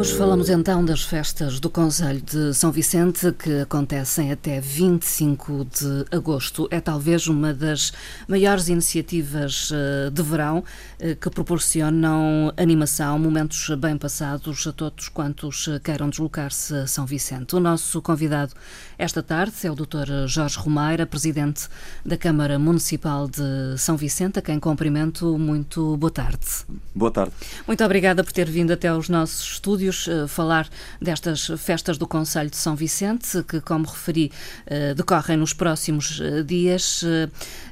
Hoje 0.00 0.14
falamos 0.14 0.48
então 0.48 0.82
das 0.82 1.02
festas 1.02 1.60
do 1.60 1.68
Conselho 1.68 2.22
de 2.22 2.54
São 2.54 2.72
Vicente 2.72 3.32
que 3.32 3.60
acontecem 3.60 4.32
até 4.32 4.58
25 4.58 5.66
de 5.66 6.06
agosto. 6.10 6.66
É 6.70 6.80
talvez 6.80 7.26
uma 7.26 7.52
das 7.52 7.92
maiores 8.26 8.68
iniciativas 8.68 9.70
eh, 9.70 10.08
de 10.08 10.22
verão 10.22 10.64
eh, 10.98 11.14
que 11.14 11.28
proporcionam 11.28 12.50
animação, 12.56 13.18
momentos 13.18 13.68
bem 13.76 13.98
passados 13.98 14.66
a 14.66 14.72
todos 14.72 15.10
quantos 15.10 15.68
queiram 15.84 16.08
deslocar-se 16.08 16.74
a 16.76 16.86
São 16.86 17.04
Vicente. 17.04 17.54
O 17.54 17.60
nosso 17.60 18.00
convidado 18.00 18.54
esta 18.96 19.22
tarde 19.22 19.52
é 19.64 19.70
o 19.70 19.74
Dr. 19.74 20.26
Jorge 20.26 20.58
Romeira, 20.58 21.04
presidente 21.04 21.68
da 22.06 22.16
Câmara 22.16 22.58
Municipal 22.58 23.28
de 23.28 23.76
São 23.76 23.98
Vicente, 23.98 24.38
a 24.38 24.42
quem 24.42 24.58
cumprimento. 24.58 25.36
Muito 25.36 25.94
boa 25.98 26.10
tarde. 26.10 26.46
Boa 26.94 27.10
tarde. 27.10 27.34
Muito 27.66 27.84
obrigada 27.84 28.24
por 28.24 28.32
ter 28.32 28.48
vindo 28.48 28.72
até 28.72 28.88
aos 28.88 29.10
nossos 29.10 29.52
estúdios 29.52 29.89
uh, 30.06 30.28
falar 30.28 30.68
destas 31.00 31.46
festas 31.58 31.98
do 31.98 32.06
Conselho 32.06 32.50
de 32.50 32.56
São 32.56 32.74
Vicente, 32.74 33.42
que, 33.44 33.60
como 33.60 33.86
referi, 33.86 34.32
uh, 34.66 34.94
decorrem 34.94 35.36
nos 35.36 35.52
próximos 35.52 36.20
uh, 36.20 36.44
dias. 36.44 37.04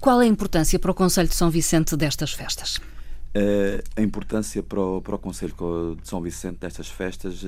qual 0.00 0.20
é 0.20 0.24
a 0.24 0.28
importância 0.28 0.78
para 0.78 0.90
o 0.90 0.95
Conselho 0.95 1.28
de 1.28 1.34
São 1.34 1.50
Vicente 1.50 1.96
destas 1.96 2.32
festas? 2.32 2.80
a 3.96 4.02
importância 4.02 4.64
para 4.64 4.80
o, 4.80 5.00
para 5.00 5.14
o 5.14 5.18
Conselho 5.18 5.54
de 6.02 6.09
São 6.09 6.20
Vicente 6.20 6.59
destas 6.59 6.88
festas 6.88 7.45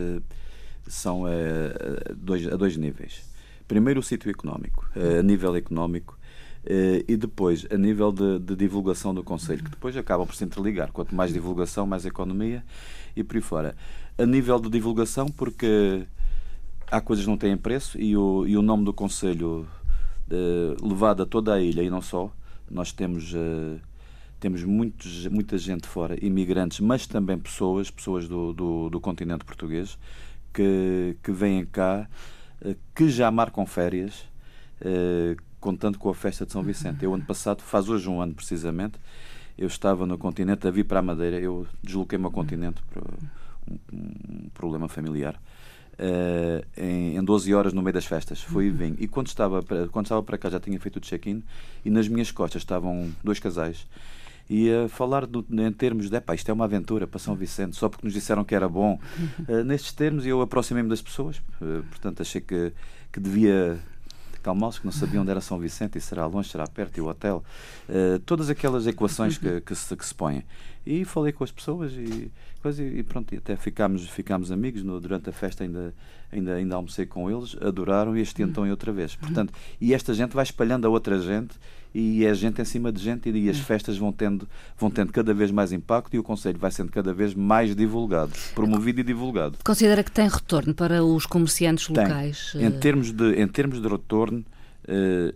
são 0.86 1.26
a, 1.26 1.30
dois, 2.14 2.46
a 2.46 2.54
dois 2.54 2.76
níveis. 2.76 3.22
Primeiro, 3.66 3.98
o 3.98 4.02
sítio 4.02 4.30
económico, 4.30 4.88
a 4.94 5.20
nível 5.22 5.56
económico, 5.56 6.16
e 7.08 7.16
depois 7.16 7.66
a 7.70 7.76
nível 7.76 8.12
de, 8.12 8.38
de, 8.38 8.54
divulgação 8.54 9.12
do 9.12 9.24
Conselho, 9.24 9.64
que 9.64 9.70
depois 9.70 9.96
acabam 9.96 10.26
por 10.26 10.36
se 10.36 10.44
interligar. 10.44 10.92
Quanto 10.92 11.12
mais 11.14 11.32
divulgação, 11.32 11.86
mais 11.86 12.04
economia 12.04 12.62
e 13.16 13.24
por 13.24 13.36
aí 13.36 13.42
fora 13.42 13.74
a 14.20 14.26
nível 14.26 14.60
de 14.60 14.68
divulgação, 14.68 15.26
porque 15.28 16.06
há 16.90 17.00
coisas 17.00 17.24
que 17.24 17.30
não 17.30 17.38
têm 17.38 17.56
preço 17.56 17.98
e 17.98 18.14
o, 18.16 18.46
e 18.46 18.56
o 18.56 18.62
nome 18.62 18.84
do 18.84 18.92
Conselho 18.92 19.66
uh, 20.30 20.86
levado 20.86 21.22
a 21.22 21.26
toda 21.26 21.54
a 21.54 21.60
ilha 21.60 21.82
e 21.82 21.88
não 21.88 22.02
só. 22.02 22.30
Nós 22.70 22.92
temos, 22.92 23.32
uh, 23.32 23.80
temos 24.38 24.62
muitos, 24.62 25.26
muita 25.28 25.56
gente 25.56 25.86
fora, 25.86 26.22
imigrantes, 26.22 26.80
mas 26.80 27.06
também 27.06 27.38
pessoas, 27.38 27.90
pessoas 27.90 28.28
do, 28.28 28.52
do, 28.52 28.90
do 28.90 29.00
continente 29.00 29.44
português, 29.44 29.98
que, 30.52 31.16
que 31.22 31.32
vêm 31.32 31.64
cá, 31.64 32.06
uh, 32.62 32.76
que 32.94 33.08
já 33.08 33.30
marcam 33.30 33.64
férias, 33.64 34.28
contando 35.60 35.98
com 35.98 36.08
a 36.08 36.14
festa 36.14 36.46
de 36.46 36.52
São 36.52 36.62
Vicente. 36.62 37.04
Eu, 37.04 37.12
ano 37.12 37.24
passado, 37.24 37.60
faz 37.60 37.90
hoje 37.90 38.08
um 38.08 38.18
ano 38.18 38.32
precisamente, 38.32 38.98
eu 39.58 39.66
estava 39.66 40.06
no 40.06 40.16
continente 40.16 40.66
a 40.66 40.70
vir 40.70 40.84
para 40.84 41.00
a 41.00 41.02
Madeira, 41.02 41.38
eu 41.38 41.66
desloquei-me 41.82 42.24
ao 42.24 42.30
continente 42.30 42.82
para 42.84 43.02
um, 43.92 44.48
problema 44.54 44.88
familiar. 44.88 45.40
Uh, 45.98 46.64
em, 46.78 47.16
em 47.16 47.22
12 47.22 47.52
horas 47.52 47.72
no 47.72 47.82
meio 47.82 47.92
das 47.92 48.06
festas. 48.06 48.42
Fui 48.42 48.66
e 48.66 48.70
vim. 48.70 48.96
E 48.98 49.06
quando 49.06 49.26
estava, 49.26 49.62
para, 49.62 49.86
quando 49.88 50.06
estava 50.06 50.22
para 50.22 50.38
cá 50.38 50.48
já 50.48 50.58
tinha 50.58 50.78
feito 50.80 50.96
o 50.96 51.00
check-in 51.00 51.42
e 51.84 51.90
nas 51.90 52.08
minhas 52.08 52.30
costas 52.30 52.62
estavam 52.62 53.10
dois 53.22 53.38
casais. 53.38 53.86
E 54.48 54.68
a 54.72 54.88
falar 54.88 55.26
do, 55.26 55.46
em 55.48 55.72
termos 55.72 56.10
de, 56.10 56.20
pá, 56.20 56.34
isto 56.34 56.50
é 56.50 56.52
uma 56.54 56.64
aventura 56.64 57.06
para 57.06 57.20
São 57.20 57.36
Vicente, 57.36 57.76
só 57.76 57.88
porque 57.88 58.04
nos 58.04 58.14
disseram 58.14 58.42
que 58.44 58.54
era 58.54 58.68
bom. 58.68 58.98
Uh, 59.48 59.62
nestes 59.64 59.92
termos, 59.92 60.26
eu 60.26 60.40
aproximei-me 60.40 60.88
das 60.88 61.00
pessoas, 61.00 61.38
uh, 61.60 61.84
portanto, 61.88 62.22
achei 62.22 62.40
que, 62.40 62.72
que 63.12 63.20
devia 63.20 63.78
calmá-los, 64.40 64.78
que 64.78 64.84
não 64.84 64.92
sabiam 64.92 65.22
onde 65.22 65.30
era 65.30 65.40
São 65.40 65.58
Vicente, 65.58 65.98
e 65.98 66.00
será 66.00 66.26
longe, 66.26 66.48
será 66.48 66.66
perto, 66.66 66.98
e 66.98 67.00
o 67.00 67.08
hotel. 67.08 67.44
todas 68.24 68.50
aquelas 68.50 68.86
equações 68.86 69.38
que, 69.38 69.60
que, 69.60 69.74
se, 69.74 69.96
que 69.96 70.04
se 70.04 70.14
põem. 70.14 70.44
E 70.86 71.04
falei 71.04 71.32
com 71.32 71.44
as 71.44 71.50
pessoas 71.50 71.92
e, 71.92 72.32
coisa, 72.62 72.82
e 72.82 73.02
pronto, 73.02 73.34
e 73.34 73.38
até 73.38 73.54
ficámos, 73.54 74.08
ficámos 74.08 74.50
amigos. 74.50 74.82
No, 74.82 74.98
durante 75.00 75.28
a 75.28 75.32
festa 75.32 75.62
ainda, 75.62 75.94
ainda, 76.32 76.54
ainda 76.54 76.74
almocei 76.74 77.04
com 77.04 77.30
eles, 77.30 77.56
adoraram 77.60 78.16
e 78.16 78.20
este 78.20 78.42
então 78.42 78.68
outra 78.70 78.92
vez. 78.92 79.14
Portanto, 79.14 79.52
e 79.80 79.92
esta 79.92 80.14
gente 80.14 80.34
vai 80.34 80.42
espalhando 80.42 80.86
a 80.86 80.90
outra 80.90 81.20
gente 81.20 81.58
e 81.94 82.24
é 82.24 82.32
gente 82.34 82.60
em 82.60 82.64
cima 82.64 82.92
de 82.92 83.02
gente 83.02 83.28
e 83.28 83.50
as 83.50 83.58
festas 83.58 83.98
vão 83.98 84.12
tendo, 84.12 84.48
vão 84.78 84.90
tendo 84.90 85.12
cada 85.12 85.34
vez 85.34 85.50
mais 85.50 85.72
impacto 85.72 86.14
e 86.14 86.18
o 86.18 86.22
Conselho 86.22 86.58
vai 86.58 86.70
sendo 86.70 86.90
cada 86.90 87.12
vez 87.12 87.34
mais 87.34 87.74
divulgado, 87.74 88.32
promovido 88.54 89.00
e 89.00 89.04
divulgado. 89.04 89.58
Considera 89.64 90.02
que 90.02 90.10
tem 90.10 90.28
retorno 90.28 90.74
para 90.74 91.04
os 91.04 91.26
comerciantes 91.26 91.86
tem. 91.88 91.96
locais? 91.96 92.52
Em 92.54 92.70
termos 92.70 93.12
de, 93.12 93.40
em 93.40 93.48
termos 93.48 93.80
de 93.80 93.88
retorno, 93.88 94.44
eh, 94.86 95.34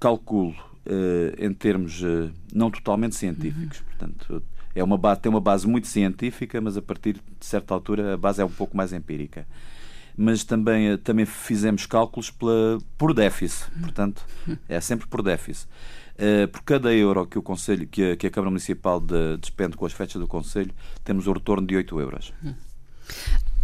calculo 0.00 0.54
eh, 0.84 1.34
em 1.38 1.52
termos 1.52 2.02
eh, 2.02 2.30
não 2.52 2.70
totalmente 2.70 3.16
científicos, 3.16 3.78
uhum. 3.78 3.84
portanto 3.86 4.42
é 4.74 4.84
uma 4.84 4.98
base, 4.98 5.20
tem 5.20 5.30
uma 5.30 5.40
base 5.40 5.66
muito 5.66 5.86
científica, 5.86 6.60
mas 6.60 6.76
a 6.76 6.82
partir 6.82 7.14
de 7.14 7.46
certa 7.46 7.72
altura 7.72 8.14
a 8.14 8.16
base 8.16 8.42
é 8.42 8.44
um 8.44 8.50
pouco 8.50 8.76
mais 8.76 8.92
empírica. 8.92 9.46
Mas 10.16 10.44
também, 10.44 10.88
eh, 10.88 10.96
também 10.96 11.26
fizemos 11.26 11.84
cálculos 11.84 12.30
pela, 12.30 12.78
por 12.96 13.12
déficit, 13.12 13.70
portanto, 13.80 14.24
é 14.68 14.80
sempre 14.80 15.06
por 15.06 15.22
déficit. 15.22 15.68
Uh, 16.16 16.48
por 16.48 16.62
cada 16.62 16.94
euro 16.94 17.26
que 17.26 17.38
o 17.38 17.42
Conselho, 17.42 17.86
que 17.86 18.12
a, 18.12 18.16
que 18.16 18.26
a 18.26 18.30
Câmara 18.30 18.50
Municipal 18.50 18.98
de, 18.98 19.36
despende 19.36 19.76
com 19.76 19.84
as 19.84 19.92
festas 19.92 20.18
do 20.18 20.26
Conselho, 20.26 20.72
temos 21.04 21.26
o 21.26 21.32
retorno 21.32 21.66
de 21.66 21.76
8 21.76 22.00
euros. 22.00 22.32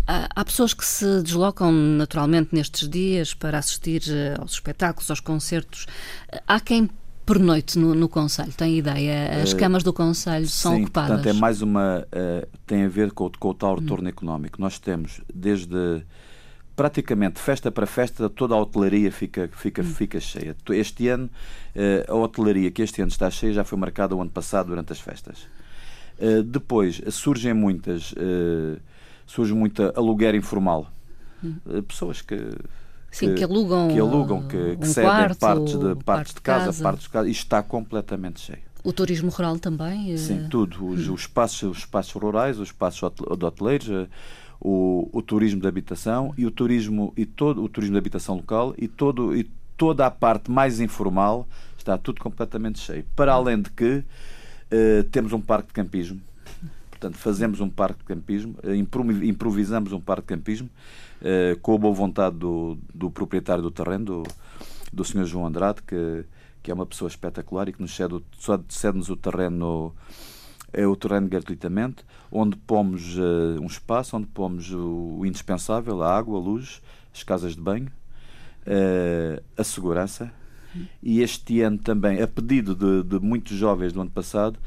Há 0.06 0.44
pessoas 0.44 0.74
que 0.74 0.84
se 0.84 1.22
deslocam 1.22 1.72
naturalmente 1.72 2.50
nestes 2.52 2.88
dias 2.88 3.34
para 3.34 3.58
assistir 3.58 4.02
eh, 4.08 4.34
aos 4.38 4.52
espetáculos, 4.52 5.08
aos 5.08 5.20
concertos. 5.20 5.86
Há 6.46 6.58
quem 6.58 6.90
por 7.24 7.38
noite 7.38 7.78
no, 7.78 7.94
no 7.94 8.08
Conselho? 8.08 8.52
Tem 8.52 8.76
ideia? 8.76 9.42
As 9.42 9.54
camas 9.54 9.84
do 9.84 9.92
Conselho 9.92 10.48
são 10.48 10.74
sim, 10.74 10.82
ocupadas? 10.82 11.10
Portanto, 11.10 11.34
é 11.36 11.40
mais 11.40 11.62
uma. 11.62 12.06
Uh, 12.12 12.46
tem 12.66 12.84
a 12.84 12.88
ver 12.88 13.12
com, 13.12 13.30
com 13.30 13.50
o 13.50 13.54
tal 13.54 13.76
retorno 13.76 14.06
hum. 14.06 14.08
económico. 14.08 14.60
Nós 14.60 14.78
temos 14.78 15.20
desde 15.32 16.02
praticamente 16.74 17.38
festa 17.38 17.70
para 17.70 17.86
festa, 17.86 18.28
toda 18.28 18.54
a 18.54 18.58
hotelaria 18.58 19.10
fica, 19.12 19.48
fica, 19.52 19.82
hum. 19.82 19.84
fica 19.84 20.20
cheia. 20.20 20.56
Este 20.70 21.08
ano, 21.08 21.30
uh, 21.76 22.12
a 22.12 22.14
hotelaria 22.14 22.70
que 22.70 22.82
este 22.82 23.02
ano 23.02 23.10
está 23.10 23.30
cheia 23.30 23.52
já 23.52 23.64
foi 23.64 23.78
marcada 23.78 24.14
o 24.14 24.20
ano 24.20 24.30
passado 24.30 24.68
durante 24.68 24.92
as 24.92 25.00
festas. 25.00 25.46
Uh, 26.18 26.42
depois 26.42 27.00
surgem 27.10 27.54
muitas. 27.54 28.12
Uh, 28.12 28.80
surge 29.26 29.54
muita 29.54 29.92
aluguer 29.96 30.34
informal. 30.34 30.90
Hum. 31.44 31.56
pessoas 31.88 32.22
que 32.22 32.36
Sim, 33.12 33.28
que, 33.28 33.34
que 33.34 33.44
alugam, 33.44 33.88
que, 33.88 33.98
alugam, 34.00 34.42
que, 34.48 34.76
que 34.76 34.86
um 34.86 34.90
cedem 34.90 35.10
quarto, 35.10 35.38
partes, 35.38 35.78
de, 35.78 35.94
partes 35.96 36.34
de 36.34 36.40
casa, 36.40 36.66
casa, 36.66 36.82
partes 36.82 37.02
de 37.02 37.10
casa, 37.10 37.28
e 37.28 37.30
está 37.30 37.62
completamente 37.62 38.40
cheio. 38.40 38.62
O 38.82 38.90
turismo 38.90 39.30
rural 39.30 39.58
também? 39.58 40.16
Sim, 40.16 40.44
eh, 40.44 40.48
tudo. 40.48 40.86
Os, 40.86 41.08
os, 41.08 41.20
espaços, 41.20 41.62
os 41.62 41.78
espaços 41.78 42.12
rurais, 42.14 42.58
os 42.58 42.68
espaços 42.68 43.12
de 43.12 43.44
hoteleiros, 43.44 43.88
eh, 43.88 44.08
o, 44.64 45.08
o 45.12 45.20
turismo 45.20 45.60
de 45.60 45.66
habitação 45.66 46.32
e 46.38 46.46
o 46.46 46.50
turismo 46.50 47.12
e 47.16 47.26
todo 47.26 47.62
o 47.62 47.68
turismo 47.68 47.94
de 47.94 47.98
habitação 47.98 48.36
local 48.36 48.74
e 48.78 48.86
todo 48.86 49.36
e 49.36 49.50
toda 49.76 50.06
a 50.06 50.10
parte 50.10 50.50
mais 50.50 50.78
informal 50.78 51.48
está 51.76 51.98
tudo 51.98 52.20
completamente 52.20 52.78
cheio. 52.78 53.04
Para 53.16 53.32
além 53.32 53.60
de 53.60 53.70
que 53.70 53.96
uh, 53.96 55.04
temos 55.10 55.32
um 55.32 55.40
parque 55.40 55.68
de 55.68 55.74
campismo. 55.74 56.20
Portanto, 56.90 57.18
fazemos 57.18 57.60
um 57.60 57.68
parque 57.68 57.98
de 57.98 58.04
campismo, 58.04 58.54
improvisamos 59.24 59.92
um 59.92 60.00
parque 60.00 60.22
de 60.22 60.28
campismo 60.28 60.70
eh, 61.20 61.56
com 61.60 61.74
a 61.74 61.78
boa 61.78 61.92
vontade 61.92 62.36
do, 62.36 62.78
do 62.94 63.10
proprietário 63.10 63.60
do 63.60 63.72
terreno, 63.72 64.04
do, 64.04 64.22
do 64.92 65.04
Sr. 65.04 65.24
João 65.24 65.46
Andrade, 65.46 65.82
que, 65.82 66.24
que 66.62 66.70
é 66.70 66.74
uma 66.74 66.86
pessoa 66.86 67.08
espetacular 67.08 67.68
e 67.68 67.72
que 67.72 67.80
nos 67.80 67.94
cede, 67.96 68.22
cede-nos 68.68 69.10
o 69.10 69.16
terreno 69.16 69.92
é 70.72 70.86
o 70.86 70.96
terreno 70.96 71.28
gratuitamente, 71.28 72.04
onde 72.30 72.56
pomos 72.56 73.16
uh, 73.18 73.60
um 73.60 73.66
espaço, 73.66 74.16
onde 74.16 74.26
pomos 74.26 74.72
o, 74.72 75.18
o, 75.18 75.26
indispensável, 75.26 76.02
a 76.02 76.16
água, 76.16 76.38
a 76.38 76.40
luz, 76.40 76.80
as 77.14 77.22
casas 77.22 77.54
de 77.54 77.60
banho, 77.60 77.90
uh, 78.66 79.42
a 79.56 79.64
segurança. 79.64 80.32
E 81.02 81.20
este 81.20 81.60
ano 81.60 81.76
também, 81.76 82.22
a 82.22 82.26
pedido 82.26 82.74
de, 82.74 83.02
de 83.02 83.22
muitos 83.22 83.54
jovens 83.56 83.92
do 83.92 84.00
ano 84.00 84.10
passado, 84.10 84.58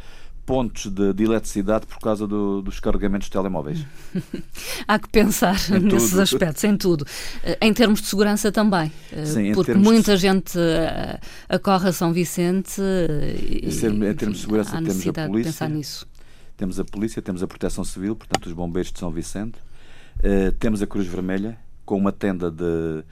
pontos 0.45 0.88
de, 0.88 1.13
de 1.13 1.24
eletricidade 1.24 1.88
por 1.88 2.00
causa 2.00 2.27
do, 2.27 2.62
dos 2.62 2.80
carregamentos 2.80 3.27
de 3.27 3.31
telemóveis. 3.31 3.86
Há 4.88 5.00
que 5.00 5.09
pensar 5.09 5.57
em 5.71 5.80
nesses 5.80 6.12
tudo. 6.12 6.21
aspectos, 6.21 6.63
em 6.63 6.77
tudo. 6.77 7.06
Eh, 7.44 7.57
em 7.62 7.74
termos 7.74 8.01
de 8.01 8.07
segurança 8.07 8.51
também, 8.51 8.92
eh, 9.12 9.25
Sim, 9.25 9.53
porque 9.53 9.74
muita 9.74 10.15
de... 10.15 10.21
gente 10.21 10.57
eh, 10.57 11.19
acorre 11.50 11.89
a 11.89 11.92
São 11.92 12.13
Vicente 12.13 12.80
e, 12.80 13.68
em 13.68 14.13
termos 14.13 14.38
de 14.38 14.42
segurança 14.42 14.71
temos 14.77 15.07
a 15.07 15.27
polícia, 15.27 16.07
temos 16.56 16.80
a 16.80 16.86
polícia, 16.86 17.21
temos 17.21 17.44
a 17.44 17.47
proteção 17.47 17.83
civil, 17.83 18.15
portanto 18.15 18.45
os 18.45 18.53
bombeiros 18.53 18.92
de 18.92 19.00
São 19.00 19.12
Vicente, 19.12 19.57
uh, 20.19 20.51
temos 20.53 20.81
a 20.81 20.88
Cruz 20.88 21.06
Vermelha 21.07 21.57
com 21.86 21.97
uma 21.97 22.12
tenda 22.12 22.50
de, 22.50 23.03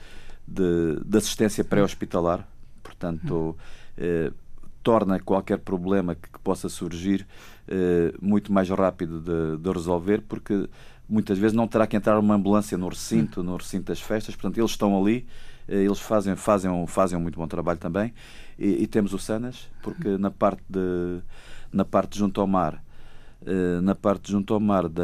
de, 0.48 1.04
de 1.04 1.18
assistência 1.18 1.64
pré-hospitalar, 1.64 2.48
portanto 2.82 3.58
uh, 3.98 4.34
torna 4.84 5.20
qualquer 5.20 5.60
problema 5.60 6.14
que, 6.14 6.30
possa 6.44 6.68
surgir 6.68 7.26
eh, 7.70 8.14
muito 8.22 8.52
mais 8.52 8.70
rápido 8.70 9.22
de, 9.22 9.58
de, 9.58 9.72
resolver, 9.72 10.22
porque 10.28 10.70
muitas 11.08 11.38
vezes 11.38 11.56
não 11.56 11.66
terá 11.70 11.88
que 11.88 11.96
entrar 11.96 12.20
uma 12.20 12.36
ambulância 12.36 12.78
no 12.78 12.90
recinto, 12.90 13.42
no 13.42 13.56
recinto 13.56 13.86
das 13.86 14.02
festas, 14.02 14.36
portanto 14.36 14.58
eles 14.58 14.72
estão 14.72 15.00
ali, 15.00 15.26
eh, 15.70 15.84
eles 15.84 16.00
fazem, 16.00 16.36
fazem, 16.36 16.86
fazem 16.86 17.18
um 17.18 17.22
muito 17.22 17.40
bom 17.40 17.48
trabalho 17.48 17.80
também. 17.80 18.14
E, 18.60 18.84
e 18.84 18.88
temos 18.88 19.14
o 19.14 19.18
Sanas, 19.20 19.70
porque 19.82 20.18
na 20.18 20.30
parte 20.30 20.62
de, 20.70 21.22
na 21.72 21.86
parte 21.86 22.20
junto 22.20 22.42
ao 22.42 22.46
mar, 22.46 22.84
eh, 23.46 23.80
na 23.82 23.96
parte 23.96 24.32
junto 24.32 24.54
ao 24.54 24.60
mar 24.60 24.90
da, 24.90 25.04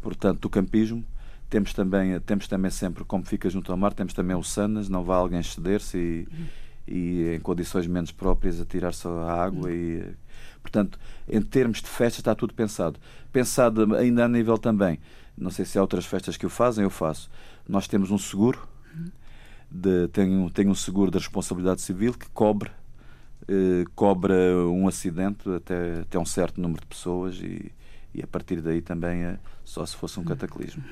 portanto, 0.00 0.42
do 0.42 0.48
campismo, 0.48 1.04
temos 1.50 1.72
também, 1.72 2.20
temos 2.20 2.46
também 2.46 2.70
sempre, 2.70 3.04
como 3.04 3.24
fica 3.24 3.50
junto 3.50 3.72
ao 3.72 3.78
mar, 3.78 3.92
temos 3.92 4.14
também 4.14 4.36
o 4.36 4.44
Sanas, 4.44 4.88
não 4.88 5.02
vai 5.02 5.16
alguém 5.16 5.42
ceder-se 5.42 5.98
e, 5.98 6.28
e 6.88 7.34
em 7.36 7.40
condições 7.40 7.86
menos 7.86 8.10
próprias 8.10 8.60
atirar-se 8.60 9.06
à 9.06 9.32
água 9.32 9.70
e 9.72 10.04
portanto 10.62 10.98
em 11.28 11.40
termos 11.40 11.82
de 11.82 11.88
festas 11.88 12.18
está 12.18 12.34
tudo 12.34 12.54
pensado. 12.54 12.98
Pensado 13.32 13.94
ainda 13.96 14.24
a 14.24 14.28
nível 14.28 14.58
também 14.58 14.98
não 15.36 15.50
sei 15.50 15.64
se 15.64 15.78
há 15.78 15.80
outras 15.80 16.04
festas 16.04 16.36
que 16.36 16.46
o 16.46 16.50
fazem 16.50 16.84
eu 16.84 16.90
faço. 16.90 17.30
Nós 17.68 17.86
temos 17.86 18.10
um 18.10 18.18
seguro 18.18 18.66
de, 19.70 20.08
tem, 20.08 20.48
tem 20.48 20.68
um 20.68 20.74
seguro 20.74 21.10
da 21.10 21.18
responsabilidade 21.18 21.80
civil 21.80 22.12
que 22.12 22.28
cobre 22.30 22.70
eh, 23.46 23.84
cobra 23.94 24.34
um 24.66 24.88
acidente 24.88 25.48
até, 25.48 26.00
até 26.00 26.18
um 26.18 26.24
certo 26.24 26.60
número 26.60 26.80
de 26.80 26.86
pessoas 26.86 27.36
e, 27.36 27.72
e 28.14 28.22
a 28.22 28.26
partir 28.26 28.60
daí 28.60 28.80
também 28.80 29.24
é 29.24 29.38
só 29.64 29.84
se 29.84 29.94
fosse 29.96 30.18
um 30.18 30.24
cataclismo. 30.24 30.82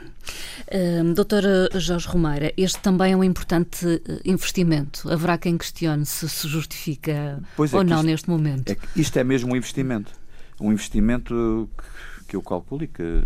Uh, 0.69 1.15
doutora 1.15 1.69
Jorge 1.75 2.07
Romeira, 2.09 2.53
este 2.57 2.79
também 2.81 3.13
é 3.13 3.17
um 3.17 3.25
importante 3.25 3.87
eh, 3.87 4.21
investimento. 4.25 5.11
Haverá 5.11 5.39
quem 5.39 5.57
questione 5.57 6.05
se 6.05 6.29
se 6.29 6.47
justifica 6.47 7.43
pois 7.57 7.73
é 7.73 7.77
ou 7.77 7.85
não 7.85 7.97
isto, 7.97 8.07
neste 8.07 8.31
momento. 8.31 8.71
É 8.71 8.75
que 8.75 9.01
isto 9.01 9.17
é 9.19 9.25
mesmo 9.25 9.53
um 9.53 9.57
investimento. 9.57 10.13
Um 10.61 10.73
investimento 10.73 11.69
que, 11.77 12.25
que 12.29 12.37
eu 12.37 12.43
calculo 12.43 12.85
e 12.85 12.87
que 12.87 13.23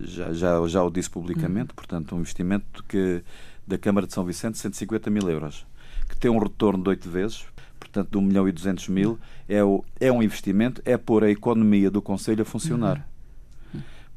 já, 0.00 0.32
já, 0.32 0.66
já 0.66 0.82
o 0.82 0.90
disse 0.90 1.10
publicamente, 1.10 1.72
hum. 1.72 1.76
portanto, 1.76 2.14
um 2.14 2.20
investimento 2.20 2.84
que 2.84 3.22
da 3.66 3.78
Câmara 3.78 4.06
de 4.06 4.12
São 4.12 4.24
Vicente, 4.24 4.58
150 4.58 5.10
mil 5.10 5.28
euros, 5.28 5.66
que 6.08 6.16
tem 6.16 6.30
um 6.30 6.38
retorno 6.38 6.82
de 6.82 6.90
oito 6.90 7.08
vezes, 7.08 7.44
portanto, 7.78 8.10
de 8.10 8.18
1 8.18 8.20
milhão 8.20 8.48
e 8.48 8.52
200 8.52 8.88
mil, 8.88 9.18
é, 9.48 9.62
o, 9.64 9.84
é 9.98 10.12
um 10.12 10.22
investimento, 10.22 10.82
é 10.84 10.96
pôr 10.96 11.24
a 11.24 11.30
economia 11.30 11.90
do 11.90 12.02
Conselho 12.02 12.42
a 12.42 12.44
funcionar. 12.44 12.98
Uhum. 12.98 13.02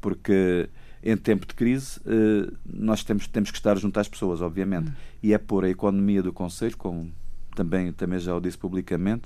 Porque 0.00 0.68
em 1.02 1.16
tempo 1.16 1.46
de 1.46 1.54
crise 1.54 2.00
eh, 2.06 2.50
nós 2.66 3.04
temos, 3.04 3.26
temos 3.26 3.50
que 3.50 3.56
estar 3.56 3.76
junto 3.76 3.98
às 3.98 4.08
pessoas, 4.08 4.40
obviamente. 4.40 4.88
Uhum. 4.88 4.94
E 5.22 5.32
é 5.32 5.38
pôr 5.38 5.64
a 5.64 5.68
economia 5.68 6.22
do 6.22 6.32
Conselho, 6.32 6.76
como 6.76 7.12
também, 7.54 7.92
também 7.92 8.18
já 8.18 8.34
o 8.34 8.40
disse 8.40 8.58
publicamente, 8.58 9.24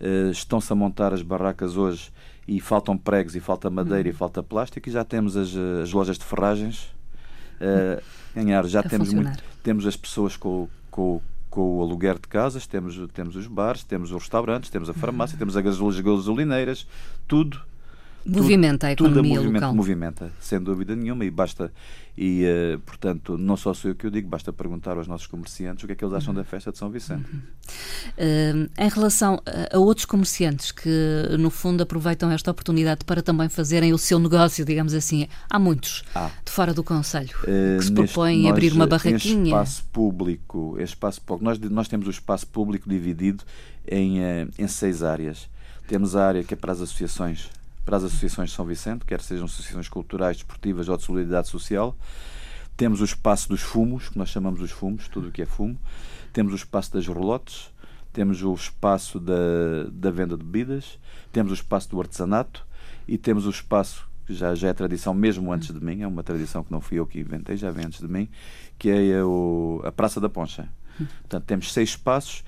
eh, 0.00 0.30
estão-se 0.30 0.72
a 0.72 0.76
montar 0.76 1.12
as 1.12 1.22
barracas 1.22 1.76
hoje 1.76 2.10
e 2.46 2.60
faltam 2.60 2.96
pregos 2.96 3.36
e 3.36 3.40
falta 3.40 3.68
madeira 3.68 4.08
uhum. 4.08 4.14
e 4.14 4.16
falta 4.16 4.42
plástico 4.42 4.88
e 4.88 4.92
já 4.92 5.04
temos 5.04 5.36
as, 5.36 5.54
as 5.82 5.92
lojas 5.92 6.18
de 6.18 6.24
ferragens 6.24 6.92
uh, 7.60 8.02
ganhar. 8.34 8.64
Já 8.66 8.82
temos, 8.82 9.12
muito, 9.12 9.42
temos 9.62 9.86
as 9.86 9.96
pessoas 9.96 10.36
com, 10.36 10.68
com, 10.90 11.20
com 11.48 11.78
o 11.78 11.82
aluguer 11.82 12.14
de 12.14 12.26
casas, 12.26 12.66
temos, 12.66 12.98
temos 13.12 13.36
os 13.36 13.46
bares, 13.46 13.84
temos 13.84 14.10
os 14.10 14.22
restaurantes, 14.22 14.70
temos 14.70 14.88
a 14.88 14.94
farmácia, 14.94 15.38
temos 15.38 15.56
as 15.56 15.62
gasolineiras, 16.00 16.86
tudo 17.28 17.60
Movimenta 18.24 18.88
a 18.88 18.92
economia 18.92 19.22
tudo 19.22 19.30
a 19.30 19.42
movimenta, 19.42 19.66
local. 19.66 19.74
Movimenta, 19.74 20.32
sem 20.40 20.60
dúvida 20.60 20.94
nenhuma, 20.94 21.24
e 21.24 21.30
basta, 21.30 21.72
e 22.16 22.44
uh, 22.44 22.78
portanto, 22.80 23.38
não 23.38 23.56
só 23.56 23.72
sou 23.72 23.90
eu 23.90 23.94
que 23.94 24.06
eu 24.06 24.10
digo, 24.10 24.28
basta 24.28 24.52
perguntar 24.52 24.96
aos 24.96 25.06
nossos 25.06 25.26
comerciantes 25.26 25.84
o 25.84 25.86
que 25.86 25.94
é 25.94 25.96
que 25.96 26.04
eles 26.04 26.14
acham 26.14 26.34
uhum. 26.34 26.38
da 26.38 26.44
festa 26.44 26.70
de 26.70 26.78
São 26.78 26.90
Vicente. 26.90 27.24
Uhum. 27.32 27.40
Uh, 27.40 28.70
em 28.78 28.88
relação 28.88 29.40
a, 29.46 29.76
a, 29.76 29.78
outros 29.78 30.04
comerciantes 30.04 30.70
que, 30.70 30.90
no 31.38 31.50
fundo, 31.50 31.82
aproveitam 31.82 32.30
esta 32.30 32.50
oportunidade 32.50 33.04
para 33.04 33.22
também 33.22 33.48
fazerem 33.48 33.92
o 33.92 33.98
seu 33.98 34.18
negócio, 34.18 34.64
digamos 34.64 34.92
assim, 34.92 35.26
há 35.48 35.58
muitos 35.58 36.04
ah. 36.14 36.30
de 36.44 36.50
fora 36.50 36.74
do 36.74 36.84
Conselho 36.84 37.36
uh, 37.42 37.78
que 37.78 37.84
se 37.84 37.92
propõem 37.92 38.38
neste, 38.38 38.50
abrir 38.50 38.72
uma 38.72 38.86
barraquinha. 38.86 39.44
espaço 39.44 39.84
público, 39.90 40.76
espaço 40.78 41.20
público 41.22 41.44
nós, 41.44 41.58
nós 41.58 41.88
temos 41.88 42.06
o 42.06 42.10
espaço 42.10 42.46
público 42.46 42.88
dividido 42.88 43.44
em, 43.86 44.18
em 44.58 44.68
seis 44.68 45.02
áreas. 45.02 45.48
Temos 45.88 46.14
a 46.14 46.24
área 46.24 46.44
que 46.44 46.54
é 46.54 46.56
para 46.56 46.70
as 46.70 46.80
associações 46.80 47.50
para 47.84 47.96
as 47.96 48.04
associações 48.04 48.50
de 48.50 48.56
São 48.56 48.64
Vicente, 48.64 49.04
quer 49.04 49.20
sejam 49.20 49.46
associações 49.46 49.88
culturais, 49.88 50.36
desportivas 50.36 50.88
ou 50.88 50.96
de 50.96 51.02
solidariedade 51.02 51.48
social. 51.48 51.96
Temos 52.76 53.00
o 53.00 53.04
espaço 53.04 53.48
dos 53.48 53.60
fumos, 53.60 54.08
que 54.08 54.18
nós 54.18 54.28
chamamos 54.28 54.60
os 54.60 54.70
fumos, 54.70 55.08
tudo 55.08 55.28
o 55.28 55.32
que 55.32 55.42
é 55.42 55.46
fumo. 55.46 55.78
Temos 56.32 56.52
o 56.52 56.56
espaço 56.56 56.92
das 56.92 57.06
rolotes, 57.06 57.70
temos 58.12 58.42
o 58.42 58.54
espaço 58.54 59.20
da, 59.20 59.84
da 59.92 60.10
venda 60.10 60.36
de 60.36 60.44
bebidas, 60.44 60.98
temos 61.32 61.52
o 61.52 61.54
espaço 61.54 61.90
do 61.90 62.00
artesanato 62.00 62.66
e 63.06 63.18
temos 63.18 63.46
o 63.46 63.50
espaço 63.50 64.08
que 64.26 64.34
já, 64.34 64.54
já 64.54 64.68
é 64.68 64.72
tradição 64.72 65.12
mesmo 65.12 65.52
antes 65.52 65.72
de 65.72 65.84
mim, 65.84 66.02
é 66.02 66.06
uma 66.06 66.22
tradição 66.22 66.62
que 66.62 66.70
não 66.70 66.80
fui 66.80 66.98
eu 66.98 67.06
que 67.06 67.20
inventei, 67.20 67.56
já 67.56 67.70
vem 67.70 67.86
antes 67.86 68.00
de 68.00 68.08
mim, 68.08 68.28
que 68.78 68.88
é 68.88 69.22
o, 69.22 69.82
a 69.84 69.90
Praça 69.90 70.20
da 70.20 70.28
Poncha. 70.28 70.68
Portanto, 71.20 71.44
temos 71.44 71.72
seis 71.72 71.90
espaços. 71.90 72.44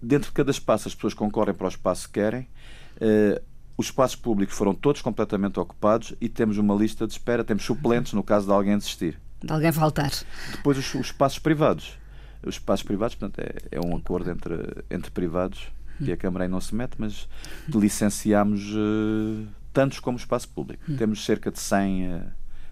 Dentro 0.00 0.28
de 0.28 0.34
cada 0.34 0.50
espaço, 0.50 0.88
as 0.88 0.94
pessoas 0.94 1.14
concorrem 1.14 1.54
para 1.54 1.66
o 1.66 1.68
espaço 1.68 2.08
que 2.08 2.14
querem. 2.14 2.48
Uh, 2.96 3.40
os 3.76 3.86
espaços 3.86 4.16
públicos 4.16 4.56
foram 4.56 4.74
todos 4.74 5.00
completamente 5.00 5.58
ocupados 5.58 6.14
e 6.20 6.28
temos 6.28 6.58
uma 6.58 6.74
lista 6.74 7.06
de 7.06 7.12
espera, 7.12 7.42
temos 7.42 7.64
suplentes 7.64 8.12
no 8.12 8.22
caso 8.22 8.46
de 8.46 8.52
alguém 8.52 8.76
desistir. 8.76 9.18
De 9.42 9.52
alguém 9.52 9.72
faltar. 9.72 10.10
Depois 10.50 10.78
os, 10.78 10.94
os 10.94 11.06
espaços 11.06 11.38
privados. 11.38 11.98
Os 12.42 12.56
espaços 12.56 12.84
privados, 12.84 13.14
portanto, 13.14 13.38
é, 13.40 13.76
é 13.76 13.80
um 13.80 13.96
acordo 13.96 14.30
entre, 14.30 14.84
entre 14.90 15.10
privados 15.10 15.70
que 16.04 16.12
a 16.12 16.16
Câmara 16.16 16.44
aí 16.44 16.50
não 16.50 16.60
se 16.60 16.74
mete, 16.74 16.94
mas 16.98 17.28
licenciamos 17.68 18.72
uh, 18.74 19.46
tantos 19.72 20.00
como 20.00 20.16
espaço 20.16 20.48
público. 20.48 20.82
Hum. 20.88 20.96
Temos 20.96 21.24
cerca 21.24 21.50
de 21.50 21.60
100, 21.60 22.06
uh, 22.06 22.20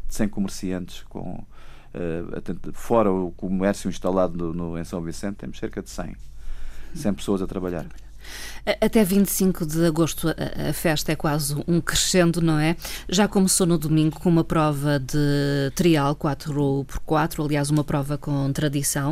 de 0.09 0.15
100 0.15 0.29
comerciantes 0.29 1.03
com 1.09 1.45
uh, 1.95 2.73
fora 2.73 3.11
o 3.11 3.31
comércio 3.33 3.89
instalado 3.89 4.37
no, 4.37 4.53
no, 4.53 4.79
em 4.79 4.85
São 4.85 5.01
Vicente, 5.01 5.37
temos 5.37 5.59
cerca 5.59 5.83
de 5.83 5.91
100, 5.91 6.17
100 6.95 7.15
pessoas 7.15 7.43
a 7.43 7.47
trabalhar. 7.47 7.87
Até 8.81 9.05
25 9.05 9.67
de 9.67 9.87
agosto 9.87 10.29
a, 10.29 10.73
festa 10.73 11.13
é 11.13 11.17
quase 11.17 11.55
um 11.67 11.81
crescendo, 11.81 12.41
não 12.41 12.59
é? 12.59 12.77
Já 13.09 13.27
começou 13.27 13.67
no 13.67 13.79
domingo 13.79 14.21
com 14.21 14.29
uma 14.29 14.45
prova 14.45 14.99
de 14.99 15.73
trial 15.75 16.15
4x4, 16.15 17.45
aliás, 17.45 17.71
uma 17.71 17.85
prova 17.85 18.19
com 18.19 18.53
tradição, 18.53 19.11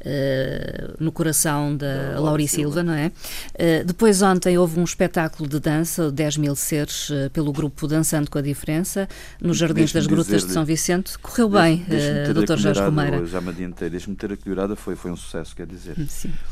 uh, 0.00 0.94
no 0.98 1.10
coração 1.10 1.76
da 1.76 2.18
Lauri 2.20 2.46
Silva, 2.46 2.82
não 2.82 2.92
é? 2.92 3.06
Uh, 3.08 3.84
depois, 3.84 4.22
ontem, 4.22 4.56
houve 4.58 4.78
um 4.78 4.84
espetáculo 4.84 5.48
de 5.48 5.58
dança, 5.58 6.10
10 6.10 6.36
mil 6.36 6.54
seres, 6.54 7.10
uh, 7.10 7.30
pelo 7.32 7.52
grupo 7.52 7.86
Dançando 7.86 8.30
com 8.30 8.38
a 8.38 8.42
Diferença, 8.42 9.08
nos 9.40 9.56
Jardins 9.56 9.92
das 9.92 10.06
Grutas 10.06 10.44
de 10.44 10.52
São 10.52 10.64
Vicente. 10.64 11.18
Correu 11.18 11.48
bem, 11.48 11.84
Dr. 12.32 12.56
Jorge 12.56 12.80
Romeira. 12.80 13.24
Já 13.26 13.40
me 13.40 13.50
adiantei, 13.50 13.90
deixe-me 13.90 14.16
ter 14.16 14.32
a 14.32 14.76
foi, 14.76 14.96
foi 14.96 15.10
um 15.10 15.16
sucesso, 15.16 15.54
quer 15.54 15.66
dizer. 15.66 15.96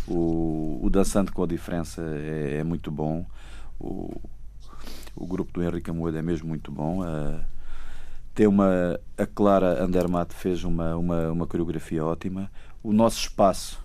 O, 0.06 0.80
o 0.82 0.90
Dançando 0.90 1.32
com 1.32 1.42
a 1.42 1.46
Diferença 1.46 1.91
é, 2.00 2.58
é 2.58 2.64
muito 2.64 2.90
bom. 2.90 3.26
O, 3.78 4.20
o 5.14 5.26
grupo 5.26 5.52
do 5.52 5.62
Henrique 5.62 5.90
Amoedo 5.90 6.18
é 6.18 6.22
mesmo 6.22 6.48
muito 6.48 6.70
bom. 6.70 7.02
Uh, 7.02 7.40
tem 8.34 8.46
uma, 8.46 8.98
a 9.18 9.26
Clara 9.26 9.82
Andermatt 9.82 10.34
fez 10.34 10.64
uma, 10.64 10.96
uma, 10.96 11.32
uma 11.32 11.46
coreografia 11.46 12.04
ótima. 12.04 12.50
O 12.82 12.92
nosso 12.92 13.18
espaço 13.18 13.82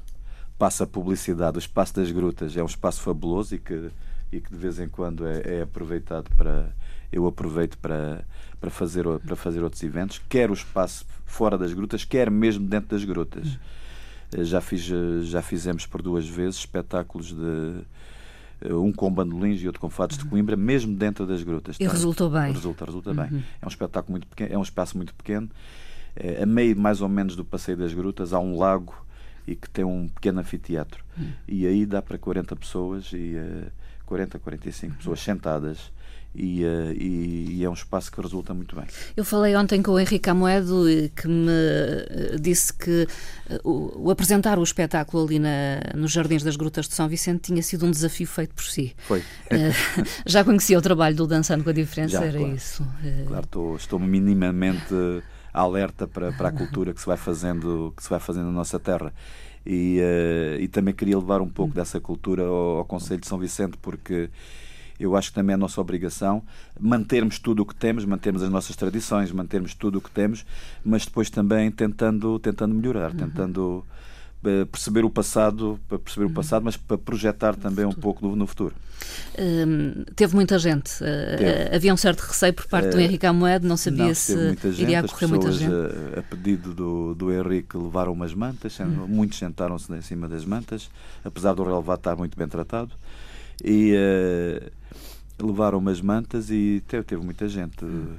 passa 0.58 0.86
a 0.86 0.88
publicidade. 0.88 1.58
O 1.58 1.60
espaço 1.60 1.96
das 1.96 2.12
grutas 2.12 2.56
é 2.56 2.64
um 2.64 2.68
espaço 2.68 3.02
fabuloso 3.02 3.56
e 3.56 3.60
que, 3.60 3.90
e 4.32 4.40
que 4.40 4.50
de 4.50 4.58
vez 4.58 4.80
em 4.80 4.88
quando 4.88 5.28
é, 5.28 5.58
é 5.58 5.62
aproveitado 5.62 6.30
para. 6.36 6.70
Eu 7.10 7.26
aproveito 7.26 7.78
para, 7.78 8.26
para, 8.60 8.70
fazer, 8.70 9.06
para 9.20 9.36
fazer 9.38 9.64
outros 9.64 9.82
eventos, 9.82 10.22
quer 10.28 10.50
o 10.50 10.54
espaço 10.54 11.06
fora 11.26 11.58
das 11.58 11.74
grutas, 11.74 12.04
quer 12.04 12.30
mesmo 12.30 12.68
dentro 12.68 12.90
das 12.90 13.06
grutas. 13.06 13.48
Eh, 13.48 13.78
já, 14.40 14.62
fiz, 14.62 14.82
já 15.24 15.42
fizemos 15.42 15.86
por 15.86 16.02
duas 16.02 16.28
vezes 16.28 16.60
espetáculos 16.60 17.34
de 17.34 17.82
eh, 18.62 18.74
um 18.74 18.92
com 18.92 19.12
bandolins 19.12 19.62
e 19.62 19.68
outro 19.68 19.80
com 19.80 19.90
fados 19.90 20.18
de 20.18 20.24
uhum. 20.24 20.32
Coimbra, 20.32 20.56
mesmo 20.56 20.96
dentro 20.96 21.26
das 21.26 21.44
grutas. 21.44 21.78
E 21.80 21.88
resultou 21.88 22.30
bem. 22.30 22.52
Resulta, 22.52 22.86
resulta 22.86 23.10
uhum. 23.12 23.16
bem. 23.16 23.44
É 23.62 23.66
um 23.66 23.70
espetáculo 23.70 24.12
muito 24.12 24.28
pequeno, 24.28 24.54
é 24.54 24.58
um 24.58 24.64
espaço 24.64 24.98
muito 24.98 25.14
pequeno. 25.14 25.50
É, 26.16 26.44
a 26.44 26.46
meio 26.46 26.76
mais 26.76 27.02
ou 27.02 27.08
menos 27.08 27.36
do 27.36 27.46
passeio 27.46 27.78
das 27.78 27.94
grutas 27.94 28.34
há 28.34 28.40
um 28.40 28.58
lago 28.58 28.96
e 29.46 29.56
que 29.56 29.70
tem 29.70 29.86
um 29.86 30.08
pequeno 30.08 30.40
anfiteatro. 30.40 31.04
Uhum. 31.18 31.32
E 31.48 31.66
aí 31.66 31.86
dá 31.86 32.02
para 32.02 32.18
40 32.18 32.56
pessoas 32.56 33.12
e 33.14 33.36
uh, 33.36 33.72
40, 34.06 34.40
45 34.40 34.92
uhum. 34.92 34.98
pessoas 34.98 35.20
sentadas 35.22 35.92
e, 36.36 36.64
uh, 36.64 36.92
e, 36.94 37.58
e, 37.58 37.64
é 37.64 37.70
um 37.70 37.74
espaço 37.74 38.12
que 38.12 38.22
resulta 38.22 38.54
muito 38.54 38.76
bem. 38.76 38.86
Eu 39.16 39.26
falei 39.26 39.56
ontem 39.56 39.82
com 39.82 39.92
o 39.92 40.00
Henrique 40.00 40.30
Amoedo 40.30 40.86
que 41.16 41.28
me 41.28 41.52
eh, 41.52 42.36
disse 42.40 42.72
que 42.74 43.08
eh, 43.50 43.60
o, 43.64 44.08
o 44.08 44.12
apresentar 44.12 44.60
o 44.60 44.64
espetáculo 44.64 45.26
ali 45.26 45.40
na, 45.40 45.80
nos 45.96 46.12
Jardins 46.12 46.44
das 46.44 46.56
Grutas 46.56 46.88
de 46.88 46.94
São 46.94 47.08
Vicente 47.08 47.42
tinha 47.42 47.64
sido 47.64 47.86
um 47.86 47.92
desafio 47.92 48.28
feito 48.28 48.54
por 48.54 48.64
si. 48.64 48.96
Foi. 49.00 49.20
Uh, 49.20 49.24
já 50.26 50.44
conhecia 50.44 50.78
o 50.78 50.82
trabalho 50.82 51.16
do 51.16 51.26
Dançando 51.26 51.64
com 51.64 51.72
a 51.72 51.74
Diferença, 51.74 52.20
já, 52.20 52.26
era 52.26 52.38
claro. 52.38 52.56
isso? 52.56 52.88
Claro, 53.28 53.46
estou, 53.46 53.76
estou 53.76 54.00
minimamente 54.00 54.94
alerta 55.52 56.08
para, 56.08 56.32
para 56.32 56.50
a 56.50 56.52
cultura 56.52 56.94
que 56.94 57.00
se 57.00 57.08
vai 57.08 57.18
fazendo, 57.18 57.94
que 57.98 58.04
se 58.04 58.10
vai 58.10 58.20
fazendo 58.20 58.46
na 58.46 58.52
nossa 58.52 58.80
terra. 58.80 59.12
E, 59.66 60.00
uh, 60.00 60.62
e 60.62 60.68
também 60.68 60.94
queria 60.94 61.18
levar 61.18 61.42
um 61.42 61.50
pouco 61.50 61.72
hum. 61.72 61.76
dessa 61.76 62.00
cultura 62.00 62.44
ao, 62.44 62.78
ao 62.78 62.86
Conselho 62.86 63.20
de 63.20 63.28
São 63.28 63.38
Vicente, 63.38 63.78
porque 63.82 64.30
eu 65.00 65.16
acho 65.16 65.30
que 65.30 65.36
também 65.36 65.54
é 65.54 65.56
a 65.56 65.58
nossa 65.58 65.80
obrigação 65.80 66.44
mantermos 66.80 67.40
tudo 67.40 67.62
o 67.62 67.66
que 67.66 67.76
temos, 67.76 68.06
mantermos 68.06 68.42
as 68.42 68.50
nossas 68.50 68.76
tradições, 68.76 69.32
mantermos 69.32 69.74
tudo 69.74 70.00
o 70.00 70.02
que 70.02 70.12
temos, 70.12 70.46
mas 70.84 71.06
depois 71.06 71.30
também 71.30 71.72
tentando, 71.72 72.40
tentando 72.40 72.74
melhorar, 72.74 73.12
uhum. 73.12 73.18
tentando 73.18 73.86
eh, 74.44 74.66
perceber 74.66 75.04
o 75.04 75.10
passado, 75.10 75.80
para 75.88 76.00
perceber 76.00 76.26
o 76.26 76.28
uhum. 76.30 76.34
passado, 76.34 76.64
mas 76.64 76.78
para 76.78 76.98
projetar 76.98 77.56
também 77.56 77.86
um 77.86 77.92
pouco 77.92 78.26
no, 78.26 78.36
no 78.36 78.48
futuro. 78.48 78.74
Hum, 79.38 80.06
teve 80.16 80.36
muita 80.36 80.58
gente. 80.58 81.04
Uh, 81.04 81.76
havia 81.76 81.94
um 81.94 81.98
certo 81.98 82.22
receio 82.22 82.54
por 82.54 82.66
parte 82.68 82.90
do 82.90 83.00
Henrique 83.00 83.26
Amoedo, 83.26 83.68
não 83.68 83.78
sabia 83.78 84.08
não, 84.08 84.14
se 84.16 84.50
gente, 84.50 84.68
iria 84.82 85.02
ocorrer 85.02 85.30
muita 85.30 85.52
gente. 85.52 85.74
A, 86.16 86.20
a 86.20 86.24
pedido 86.24 86.74
do, 86.74 87.16
do 87.16 87.32
Henrique 87.32 87.78
levaram 87.78 88.14
umas 88.14 88.34
mantas, 88.34 88.80
hum. 88.80 89.06
muitos 89.08 89.38
sentaram-se 89.38 89.92
em 89.92 90.02
cima 90.02 90.30
das 90.30 90.46
mantas, 90.46 90.90
apesar 91.26 91.54
do 91.54 91.64
relevado 91.64 91.98
estar 91.98 92.16
muito 92.16 92.38
bem 92.38 92.48
tratado. 92.48 92.92
E 93.64 93.96
uh, 93.96 94.72
levaram 95.40 95.78
umas 95.78 96.02
mantas 96.02 96.50
e 96.50 96.84
teve, 96.88 97.04
teve 97.04 97.24
muita 97.24 97.48
gente. 97.48 97.84
Hum 97.84 98.16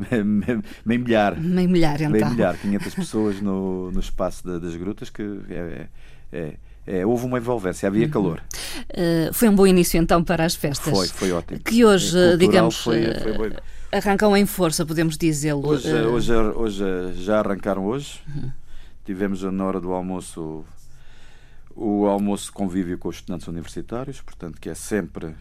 meio 0.84 1.00
milhar. 1.00 1.38
Meio 1.38 1.68
milhar, 1.68 2.00
então. 2.00 2.10
Meio 2.10 2.30
milhar, 2.30 2.56
500 2.56 2.94
pessoas 2.94 3.40
no, 3.40 3.90
no 3.90 4.00
espaço 4.00 4.46
das 4.58 4.74
grutas, 4.76 5.10
que 5.10 5.22
é, 5.22 5.86
é, 6.32 6.54
é, 6.86 7.06
houve 7.06 7.26
uma 7.26 7.38
envolvência, 7.38 7.86
havia 7.86 8.06
uhum. 8.06 8.10
calor. 8.10 8.42
Uh, 8.90 9.32
foi 9.32 9.48
um 9.48 9.54
bom 9.54 9.66
início 9.66 9.98
então 9.98 10.22
para 10.22 10.44
as 10.44 10.54
festas. 10.54 10.92
Foi, 10.92 11.08
foi 11.08 11.32
ótimo. 11.32 11.60
Que 11.60 11.84
hoje, 11.84 12.12
Cultural 12.12 12.36
digamos, 12.36 12.76
foi, 12.78 13.02
foi 13.14 13.56
arrancam 13.92 14.36
em 14.36 14.46
força, 14.46 14.86
podemos 14.86 15.16
dizê-lo. 15.18 15.66
Hoje, 15.66 15.92
uh... 15.92 16.08
hoje, 16.08 16.32
hoje, 16.32 16.84
já 17.14 17.40
arrancaram 17.40 17.84
hoje. 17.86 18.20
Uhum. 18.28 18.50
Tivemos 19.04 19.42
na 19.42 19.64
hora 19.64 19.80
do 19.80 19.92
almoço 19.92 20.64
o 21.74 22.06
almoço 22.06 22.52
convívio 22.52 22.98
com 22.98 23.08
os 23.08 23.16
estudantes 23.16 23.46
universitários, 23.48 24.20
portanto 24.20 24.60
que 24.60 24.68
é 24.68 24.74
sempre 24.74 25.34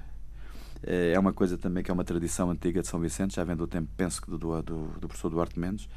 é, 0.84 1.14
é 1.14 1.20
uma 1.20 1.34
coisa 1.34 1.58
também 1.58 1.84
que 1.84 1.92
é 1.92 1.94
uma 1.94 2.04
tradição 2.04 2.50
antiga 2.50 2.82
de 2.82 2.88
São 2.88 3.00
Vicente, 3.00 3.36
já 3.36 3.44
vem 3.44 3.56
do 3.56 3.68
tempo, 3.68 3.90
penso 3.96 4.22
que 4.22 4.30
do, 4.30 4.38
do, 4.38 4.62
do 4.62 5.08
professor 5.08 5.30
Duarte 5.30 5.60
Mendes, 5.60 5.88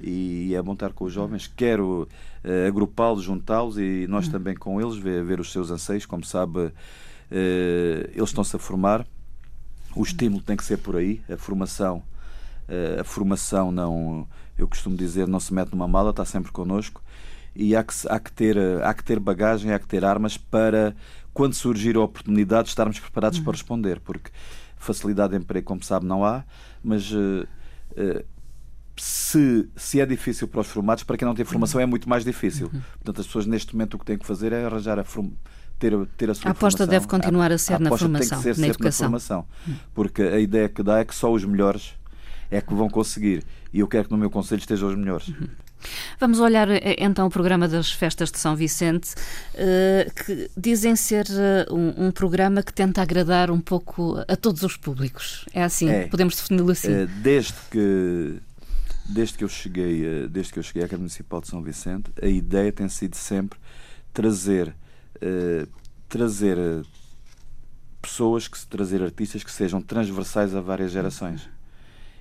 e 0.00 0.54
é 0.54 0.62
bom 0.62 0.74
estar 0.74 0.92
com 0.92 1.04
os 1.04 1.12
jovens. 1.12 1.46
Quero 1.46 2.08
uh, 2.44 2.68
agrupá-los, 2.68 3.22
juntá-los 3.22 3.78
e 3.78 4.06
nós 4.08 4.28
hum. 4.28 4.30
também 4.30 4.54
com 4.54 4.80
eles, 4.80 4.96
ver, 4.96 5.24
ver 5.24 5.40
os 5.40 5.50
seus 5.50 5.70
anseios. 5.70 6.06
Como 6.06 6.24
sabe, 6.24 6.58
uh, 6.58 6.72
eles 7.30 8.28
estão-se 8.28 8.54
a 8.54 8.58
formar. 8.58 9.06
O 9.94 10.02
estímulo 10.02 10.42
tem 10.42 10.56
que 10.56 10.64
ser 10.64 10.78
por 10.78 10.96
aí. 10.96 11.22
A 11.30 11.36
formação, 11.36 12.02
uh, 12.68 13.00
a 13.00 13.04
formação 13.04 13.72
não, 13.72 14.28
eu 14.58 14.68
costumo 14.68 14.96
dizer, 14.96 15.26
não 15.26 15.40
se 15.40 15.52
mete 15.54 15.72
numa 15.72 15.88
mala, 15.88 16.10
está 16.10 16.24
sempre 16.24 16.52
connosco. 16.52 17.02
E 17.54 17.74
há 17.74 17.82
que, 17.82 17.94
há 18.10 18.20
que, 18.20 18.30
ter, 18.30 18.58
há 18.82 18.92
que 18.92 19.02
ter 19.02 19.18
bagagem, 19.18 19.72
há 19.72 19.78
que 19.78 19.86
ter 19.86 20.04
armas 20.04 20.36
para 20.36 20.94
quando 21.36 21.52
surgir 21.52 21.96
a 21.96 22.00
oportunidade, 22.00 22.70
estarmos 22.70 22.98
preparados 22.98 23.38
uhum. 23.38 23.44
para 23.44 23.52
responder, 23.52 24.00
porque 24.00 24.30
facilidade 24.74 25.32
de 25.32 25.36
emprego, 25.36 25.66
como 25.66 25.84
sabe, 25.84 26.06
não 26.06 26.24
há, 26.24 26.42
mas 26.82 27.12
uh, 27.12 27.46
uh, 27.92 28.24
se, 28.96 29.68
se 29.76 30.00
é 30.00 30.06
difícil 30.06 30.48
para 30.48 30.62
os 30.62 30.66
formados, 30.66 31.04
para 31.04 31.18
quem 31.18 31.28
não 31.28 31.34
tem 31.34 31.44
formação 31.44 31.78
é 31.78 31.84
muito 31.84 32.08
mais 32.08 32.24
difícil. 32.24 32.70
Uhum. 32.72 32.80
Portanto, 32.94 33.20
as 33.20 33.26
pessoas 33.26 33.44
neste 33.44 33.74
momento 33.74 33.94
o 33.94 33.98
que 33.98 34.06
têm 34.06 34.16
que 34.16 34.24
fazer 34.24 34.50
é 34.50 34.64
arranjar 34.64 34.98
a 34.98 35.04
ter, 35.78 36.06
ter 36.16 36.30
a 36.30 36.34
sua 36.34 36.48
A 36.48 36.52
aposta 36.52 36.78
formação. 36.78 36.86
deve 36.86 37.06
continuar 37.06 37.52
a 37.52 37.58
ser 37.58 37.74
a, 37.74 37.78
na 37.80 37.94
formação, 37.94 38.40
ser 38.40 38.56
na 38.56 38.68
educação. 38.68 39.10
Na 39.10 39.20
formação, 39.20 39.46
porque 39.92 40.22
a 40.22 40.40
ideia 40.40 40.70
que 40.70 40.82
dá 40.82 41.00
é 41.00 41.04
que 41.04 41.14
só 41.14 41.30
os 41.30 41.44
melhores 41.44 41.92
é 42.50 42.62
que 42.62 42.72
vão 42.72 42.88
conseguir. 42.88 43.44
E 43.74 43.80
eu 43.80 43.86
quero 43.86 44.06
que 44.06 44.10
no 44.10 44.16
meu 44.16 44.30
conselho 44.30 44.60
estejam 44.60 44.88
os 44.88 44.94
melhores. 44.94 45.28
Uhum. 45.28 45.48
Vamos 46.18 46.40
olhar 46.40 46.68
eh, 46.70 46.96
então 46.98 47.26
o 47.26 47.30
programa 47.30 47.68
das 47.68 47.90
festas 47.90 48.30
de 48.30 48.38
São 48.38 48.56
Vicente, 48.56 49.14
eh, 49.54 50.10
que 50.24 50.50
dizem 50.56 50.96
ser 50.96 51.26
eh, 51.30 51.66
um, 51.70 52.10
programa 52.10 52.62
que 52.62 52.72
tenta 52.72 53.02
agradar 53.02 53.50
um 53.50 53.60
pouco 53.60 54.22
a 54.26 54.36
todos 54.36 54.62
os 54.62 54.76
públicos. 54.76 55.44
É 55.52 55.62
assim, 55.62 55.88
é, 55.88 56.06
podemos 56.06 56.36
defini-lo 56.36 56.70
assim. 56.70 57.06
Desde 57.22 57.54
que 57.70 58.40
desde 59.08 59.38
que 59.38 59.44
eu 59.44 59.48
cheguei, 59.48 60.26
desde 60.28 60.52
que 60.52 60.58
eu 60.58 60.62
cheguei 60.62 60.82
à 60.82 60.86
Câmara 60.86 61.02
Municipal 61.02 61.40
de 61.40 61.46
São 61.46 61.62
Vicente, 61.62 62.10
a 62.20 62.26
ideia 62.26 62.72
tem 62.72 62.88
sido 62.88 63.14
sempre 63.14 63.58
trazer 64.12 64.74
trazer 66.08 66.56
pessoas 68.06 68.46
que 68.46 68.66
trazer 68.66 69.02
artistas 69.02 69.42
que 69.42 69.50
sejam 69.50 69.80
transversais 69.82 70.54
a 70.54 70.60
várias 70.60 70.92
gerações. 70.92 71.48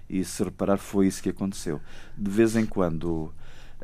E 0.10 0.24
se 0.24 0.44
reparar 0.44 0.78
foi 0.78 1.08
isso 1.08 1.22
que 1.22 1.30
aconteceu. 1.30 1.82
De 2.18 2.30
vez 2.30 2.56
em 2.56 2.66
quando 2.66 3.34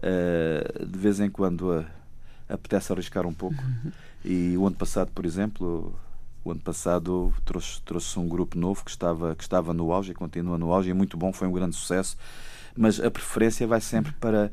uh, 0.02 0.86
de 0.86 0.98
vez 0.98 1.20
em 1.20 1.30
quando 1.30 1.72
uh, 1.72 1.86
apetece 2.50 2.92
arriscar 2.92 3.26
um 3.26 3.34
pouco. 3.34 3.62
Uhum. 3.62 3.92
E 4.24 4.58
o 4.58 4.68
ano 4.68 4.76
passado, 4.76 5.12
por 5.14 5.26
exemplo, 5.26 5.94
o 6.44 6.52
ano 6.52 6.60
passado 6.60 7.34
trouxe, 7.46 7.82
trouxe 7.82 8.20
um 8.20 8.28
grupo 8.28 8.58
novo 8.58 8.84
que 8.84 8.92
estava, 8.92 9.36
que 9.36 9.44
estava 9.44 9.74
no 9.74 9.92
auge 9.92 10.12
e 10.12 10.16
continua 10.16 10.58
no 10.58 10.72
auge, 10.72 10.92
é 10.92 10.94
muito 10.94 11.18
bom, 11.18 11.32
foi 11.32 11.48
um 11.48 11.52
grande 11.52 11.76
sucesso. 11.76 12.18
Mas 12.76 13.00
a 13.00 13.12
preferência 13.12 13.68
vai 13.68 13.82
sempre 13.82 14.12
para, 14.14 14.52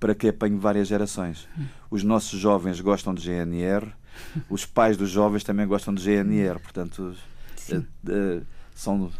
para 0.00 0.14
que 0.14 0.28
apanhe 0.28 0.56
várias 0.56 0.88
gerações. 0.88 1.48
Uhum. 1.56 1.66
Os 1.90 2.02
nossos 2.02 2.38
jovens 2.38 2.80
gostam 2.80 3.14
de 3.14 3.22
GNR, 3.22 3.92
os 4.48 4.64
pais 4.64 4.96
dos 4.96 5.10
jovens 5.10 5.44
também 5.44 5.66
gostam 5.66 5.94
de 5.94 6.02
GNR, 6.02 6.58
portanto, 6.58 7.14
uh, 7.72 8.46
são 8.74 9.10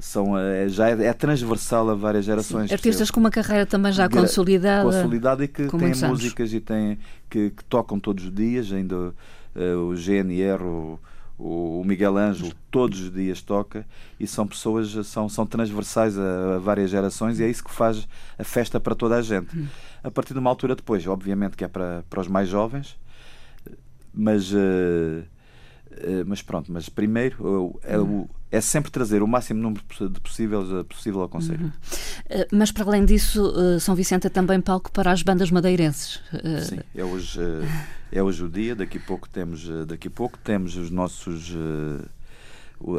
são, 0.00 0.36
é, 0.36 0.68
já 0.68 0.88
é, 0.88 1.06
é, 1.06 1.12
transversal 1.12 1.90
a 1.90 1.94
várias 1.94 2.24
gerações. 2.24 2.68
Sim. 2.68 2.74
Artistas 2.74 3.10
com 3.10 3.20
uma 3.20 3.30
carreira 3.30 3.66
também 3.66 3.92
já 3.92 4.08
consolidada. 4.08 4.84
Consolidada 4.84 5.44
e 5.44 5.48
que 5.48 5.68
têm 5.68 5.94
músicas 6.08 6.52
e 6.52 6.60
têm, 6.60 6.98
que, 7.28 7.50
que, 7.50 7.64
tocam 7.64 8.00
todos 8.00 8.24
os 8.24 8.34
dias, 8.34 8.72
ainda 8.72 8.96
uh, 8.96 9.76
o 9.88 9.94
GNR, 9.94 10.62
o, 10.62 10.98
o 11.38 11.82
Miguel 11.84 12.16
Ângelo, 12.16 12.52
todos 12.70 13.00
os 13.00 13.12
dias 13.12 13.42
toca 13.42 13.86
e 14.18 14.26
são 14.26 14.46
pessoas, 14.46 15.06
são, 15.06 15.28
são 15.28 15.46
transversais 15.46 16.18
a, 16.18 16.56
a, 16.56 16.58
várias 16.58 16.90
gerações 16.90 17.38
e 17.38 17.44
é 17.44 17.48
isso 17.48 17.62
que 17.62 17.70
faz 17.70 18.08
a 18.38 18.44
festa 18.44 18.80
para 18.80 18.94
toda 18.94 19.16
a 19.16 19.22
gente. 19.22 19.56
Hum. 19.56 19.66
A 20.02 20.10
partir 20.10 20.32
de 20.32 20.38
uma 20.38 20.50
altura 20.50 20.74
depois, 20.74 21.06
obviamente 21.06 21.56
que 21.56 21.64
é 21.64 21.68
para, 21.68 22.04
para 22.08 22.20
os 22.20 22.28
mais 22.28 22.48
jovens, 22.48 22.98
mas, 24.12 24.52
uh, 24.52 25.24
mas 26.26 26.42
pronto, 26.42 26.72
mas 26.72 26.88
primeiro 26.88 27.78
é 27.82 27.98
o 27.98 28.28
é 28.50 28.60
sempre 28.60 28.90
trazer 28.90 29.22
o 29.22 29.28
máximo 29.28 29.62
número 29.62 29.82
de 30.10 30.20
possível, 30.20 30.84
possível 30.84 31.20
ao 31.20 31.28
Conselho. 31.28 31.64
Uhum. 31.64 31.68
Uh, 31.68 32.46
mas, 32.52 32.72
para 32.72 32.84
além 32.84 33.04
disso, 33.04 33.48
uh, 33.48 33.78
São 33.78 33.94
Vicente 33.94 34.26
é 34.26 34.30
também 34.30 34.60
palco 34.60 34.90
para 34.90 35.12
as 35.12 35.22
bandas 35.22 35.50
madeirenses. 35.50 36.20
Sim, 36.68 36.80
é 36.94 37.04
hoje, 37.04 37.40
é 38.10 38.22
hoje 38.22 38.44
o 38.44 38.48
dia. 38.48 38.74
Daqui 38.74 38.98
a 38.98 39.00
pouco 39.00 39.28
temos, 39.28 39.68
daqui 39.86 40.08
a 40.08 40.10
pouco 40.10 40.36
temos 40.38 40.76
os 40.76 40.90
nossos. 40.90 41.54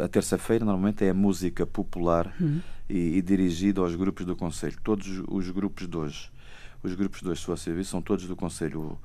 a 0.01 0.07
terça-feira, 0.07 0.63
normalmente, 0.63 1.03
é 1.03 1.09
a 1.09 1.13
música 1.13 1.65
popular 1.65 2.33
uhum. 2.39 2.61
e, 2.89 3.17
e 3.17 3.21
dirigida 3.21 3.81
aos 3.81 3.93
grupos 3.95 4.25
do 4.25 4.37
Conselho. 4.37 4.77
Todos 4.81 5.21
os 5.27 5.49
grupos 5.49 5.85
de 5.85 5.97
hoje. 5.97 6.31
Os 6.81 6.95
grupos 6.95 7.19
de 7.19 7.27
hoje, 7.27 7.41
se 7.41 7.47
você 7.47 7.73
vir, 7.73 7.85
são 7.85 8.01
todos 8.01 8.25
do 8.25 8.37
Conselho. 8.37 8.97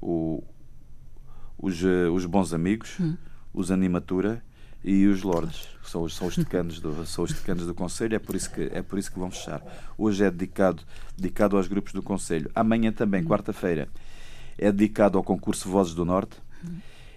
O, 0.00 0.38
o, 0.40 0.44
os, 1.58 1.82
os 2.12 2.24
Bons 2.24 2.54
Amigos, 2.54 3.00
uhum. 3.00 3.16
os 3.52 3.72
Animatura 3.72 4.44
e 4.82 5.06
os 5.06 5.22
lords, 5.22 5.68
que 5.82 5.90
são 5.90 6.02
os, 6.02 6.14
são 6.14 6.28
os 6.28 6.36
decanos 6.36 6.80
do, 6.80 7.04
são 7.04 7.24
os 7.24 7.32
decanos 7.32 7.66
do 7.66 7.74
Conselho, 7.74 8.14
é 8.14 8.18
por 8.18 8.36
isso 8.36 8.50
que 8.50 8.62
é 8.72 8.82
por 8.82 8.98
isso 8.98 9.10
que 9.10 9.18
vão 9.18 9.30
fechar. 9.30 9.62
Hoje 9.96 10.24
é 10.24 10.30
dedicado 10.30 10.82
dedicado 11.16 11.56
aos 11.56 11.66
grupos 11.66 11.92
do 11.92 12.02
Conselho. 12.02 12.50
Amanhã 12.54 12.92
também, 12.92 13.24
quarta-feira, 13.24 13.88
é 14.56 14.70
dedicado 14.70 15.18
ao 15.18 15.24
concurso 15.24 15.68
Vozes 15.68 15.94
do 15.94 16.04
Norte. 16.04 16.36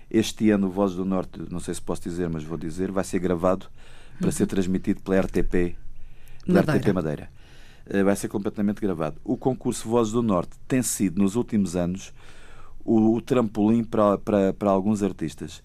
Este 0.10 0.50
ano 0.50 0.70
Vozes 0.70 0.98
do 0.98 1.06
Norte, 1.06 1.40
não 1.50 1.60
sei 1.60 1.74
se 1.74 1.82
posso 1.82 2.02
dizer, 2.02 2.30
mas 2.30 2.44
vou 2.44 2.58
dizer, 2.58 2.92
vai 2.92 3.04
ser 3.04 3.20
gravado 3.20 3.68
para 4.20 4.32
ser 4.32 4.46
transmitido 4.46 5.02
pela 5.02 5.22
RTP, 5.22 5.76
pela 6.46 6.60
Madeira. 6.60 6.80
RTP 6.80 6.94
Madeira. 6.94 7.30
Eh, 7.86 8.04
vai 8.04 8.16
ser 8.16 8.28
completamente 8.28 8.82
gravado. 8.82 9.18
O 9.24 9.38
concurso 9.38 9.88
Vozes 9.88 10.12
do 10.12 10.22
Norte 10.22 10.52
tem 10.68 10.82
sido 10.84 11.22
nos 11.22 11.36
últimos 11.36 11.76
anos 11.76 12.14
o, 12.84 13.16
o 13.16 13.22
trampolim 13.22 13.84
para, 13.84 14.18
para, 14.18 14.54
para 14.54 14.70
alguns 14.70 15.02
artistas 15.02 15.64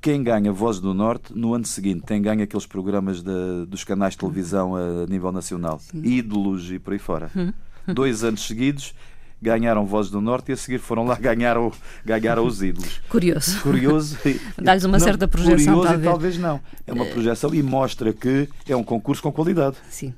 quem 0.00 0.22
ganha 0.22 0.52
Voz 0.52 0.80
do 0.80 0.94
Norte, 0.94 1.32
no 1.34 1.54
ano 1.54 1.66
seguinte, 1.66 2.02
tem 2.06 2.22
ganho 2.22 2.42
aqueles 2.42 2.66
programas 2.66 3.22
de, 3.22 3.66
dos 3.66 3.84
canais 3.84 4.14
de 4.14 4.18
televisão 4.18 4.74
a 4.74 5.06
nível 5.06 5.30
nacional, 5.30 5.78
Sim. 5.78 6.02
ídolos 6.02 6.70
e 6.70 6.78
por 6.78 6.92
aí 6.92 6.98
fora. 6.98 7.30
Hum. 7.36 7.52
Dois 7.92 8.24
anos 8.24 8.46
seguidos 8.46 8.94
ganharam 9.42 9.86
Voz 9.86 10.10
do 10.10 10.20
Norte 10.20 10.50
e 10.50 10.52
a 10.52 10.56
seguir 10.56 10.78
foram 10.78 11.06
lá 11.06 11.14
ganhar, 11.14 11.56
o, 11.56 11.72
ganhar 12.04 12.38
os 12.38 12.62
ídolos. 12.62 13.00
Curioso. 13.08 13.60
Curioso. 13.60 14.18
Dá-lhes 14.60 14.84
uma 14.84 14.98
não, 14.98 15.04
certa 15.04 15.26
projeção. 15.26 15.56
Curioso 15.56 15.82
talvez. 15.82 16.00
e 16.00 16.04
talvez 16.04 16.38
não. 16.38 16.60
É 16.86 16.92
uma 16.92 17.06
projeção 17.06 17.54
e 17.54 17.62
mostra 17.62 18.12
que 18.12 18.48
é 18.68 18.76
um 18.76 18.84
concurso 18.84 19.22
com 19.22 19.32
qualidade. 19.32 19.76
Sim. 19.88 20.14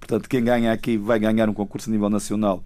Portanto, 0.00 0.28
quem 0.28 0.42
ganha 0.42 0.72
aqui 0.72 0.96
vai 0.96 1.18
ganhar 1.18 1.48
um 1.48 1.54
concurso 1.54 1.88
a 1.88 1.92
nível 1.92 2.10
nacional 2.10 2.64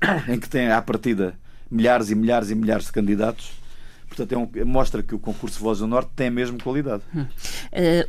em 0.28 0.38
que 0.38 0.48
tem 0.48 0.70
à 0.70 0.80
partida 0.80 1.34
milhares 1.70 2.10
e 2.10 2.14
milhares 2.14 2.50
e 2.50 2.54
milhares 2.54 2.86
de 2.86 2.92
candidatos 2.92 3.52
Portanto, 4.10 4.32
é 4.32 4.36
um, 4.36 4.66
mostra 4.66 5.04
que 5.04 5.14
o 5.14 5.20
concurso 5.20 5.60
Voz 5.60 5.78
do 5.78 5.86
Norte 5.86 6.10
tem 6.16 6.28
mesmo 6.28 6.60
qualidade. 6.60 7.04
Uh, 7.14 7.24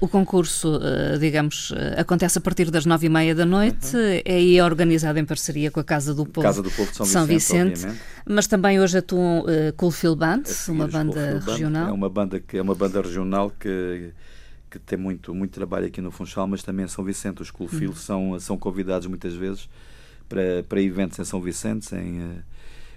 o 0.01 0.07
concurso, 0.07 0.77
uh, 0.77 1.19
digamos, 1.19 1.69
uh, 1.69 1.75
acontece 1.97 2.39
a 2.39 2.41
partir 2.41 2.71
das 2.71 2.87
nove 2.87 3.05
e 3.05 3.09
meia 3.09 3.35
da 3.35 3.45
noite, 3.45 3.95
uhum. 3.95 4.21
é 4.25 4.63
organizado 4.63 5.19
em 5.19 5.25
parceria 5.25 5.69
com 5.69 5.79
a 5.79 5.83
Casa 5.83 6.15
do 6.15 6.25
Povo, 6.25 6.41
Casa 6.41 6.63
do 6.63 6.71
Povo 6.71 6.89
de 6.89 6.97
São, 6.97 7.05
São 7.05 7.25
Vicente, 7.27 7.81
Vicente 7.81 8.01
mas 8.25 8.47
também 8.47 8.79
hoje 8.79 8.97
atuam 8.97 9.41
uh, 9.41 9.73
Coolfield 9.77 10.17
Band, 10.17 10.43
uma 10.69 10.87
banda 10.87 11.39
regional. 11.45 11.89
É 11.89 11.91
uma 11.91 12.09
banda 12.09 12.39
que 12.39 12.57
é 12.57 12.61
uma 12.61 12.73
banda 12.73 12.99
regional 12.99 13.51
que 13.51 14.11
que 14.71 14.79
tem 14.79 14.97
muito, 14.97 15.35
muito 15.35 15.51
trabalho 15.51 15.87
aqui 15.87 15.99
no 15.99 16.11
Funchal, 16.11 16.47
mas 16.47 16.63
também 16.63 16.85
em 16.85 16.87
São 16.87 17.03
Vicente. 17.03 17.41
Os 17.41 17.51
Coolfield 17.51 17.87
uhum. 17.87 17.93
são, 17.93 18.39
são 18.39 18.57
convidados 18.57 19.05
muitas 19.05 19.33
vezes 19.33 19.67
para, 20.29 20.63
para 20.63 20.81
eventos 20.81 21.19
em 21.19 21.25
São 21.25 21.41
Vicente, 21.41 21.93
em, 21.93 22.21
eh, 22.21 22.41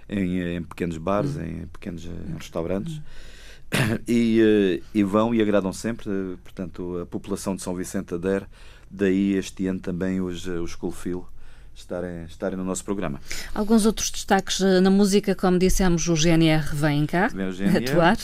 em, 0.09 0.55
em 0.55 0.63
pequenos 0.63 0.97
bares, 0.97 1.35
uhum. 1.35 1.43
em 1.43 1.67
pequenos 1.67 2.05
em 2.05 2.33
restaurantes. 2.37 2.97
Uhum. 2.97 3.03
E, 4.07 4.81
e, 4.93 5.03
vão 5.03 5.33
e 5.33 5.41
agradam 5.41 5.73
sempre, 5.73 6.07
portanto, 6.43 6.99
a 7.01 7.05
população 7.05 7.55
de 7.55 7.63
São 7.63 7.75
Vicente 7.75 8.13
adere, 8.13 8.45
daí 8.89 9.33
este 9.33 9.67
ano 9.67 9.79
também 9.79 10.21
os, 10.21 10.45
os 10.45 10.75
Coolfield 10.75 11.25
estarem, 11.75 12.23
estarem 12.25 12.57
no 12.57 12.63
nosso 12.63 12.85
programa. 12.85 13.19
Alguns 13.53 13.85
outros 13.85 14.11
destaques 14.11 14.59
na 14.59 14.89
música, 14.89 15.35
como 15.35 15.59
dissemos, 15.59 16.07
o 16.07 16.15
GNR 16.15 16.73
vem 16.73 17.05
cá 17.05 17.27
vem 17.27 17.51
GNR, 17.51 17.89
atuar. 17.89 18.17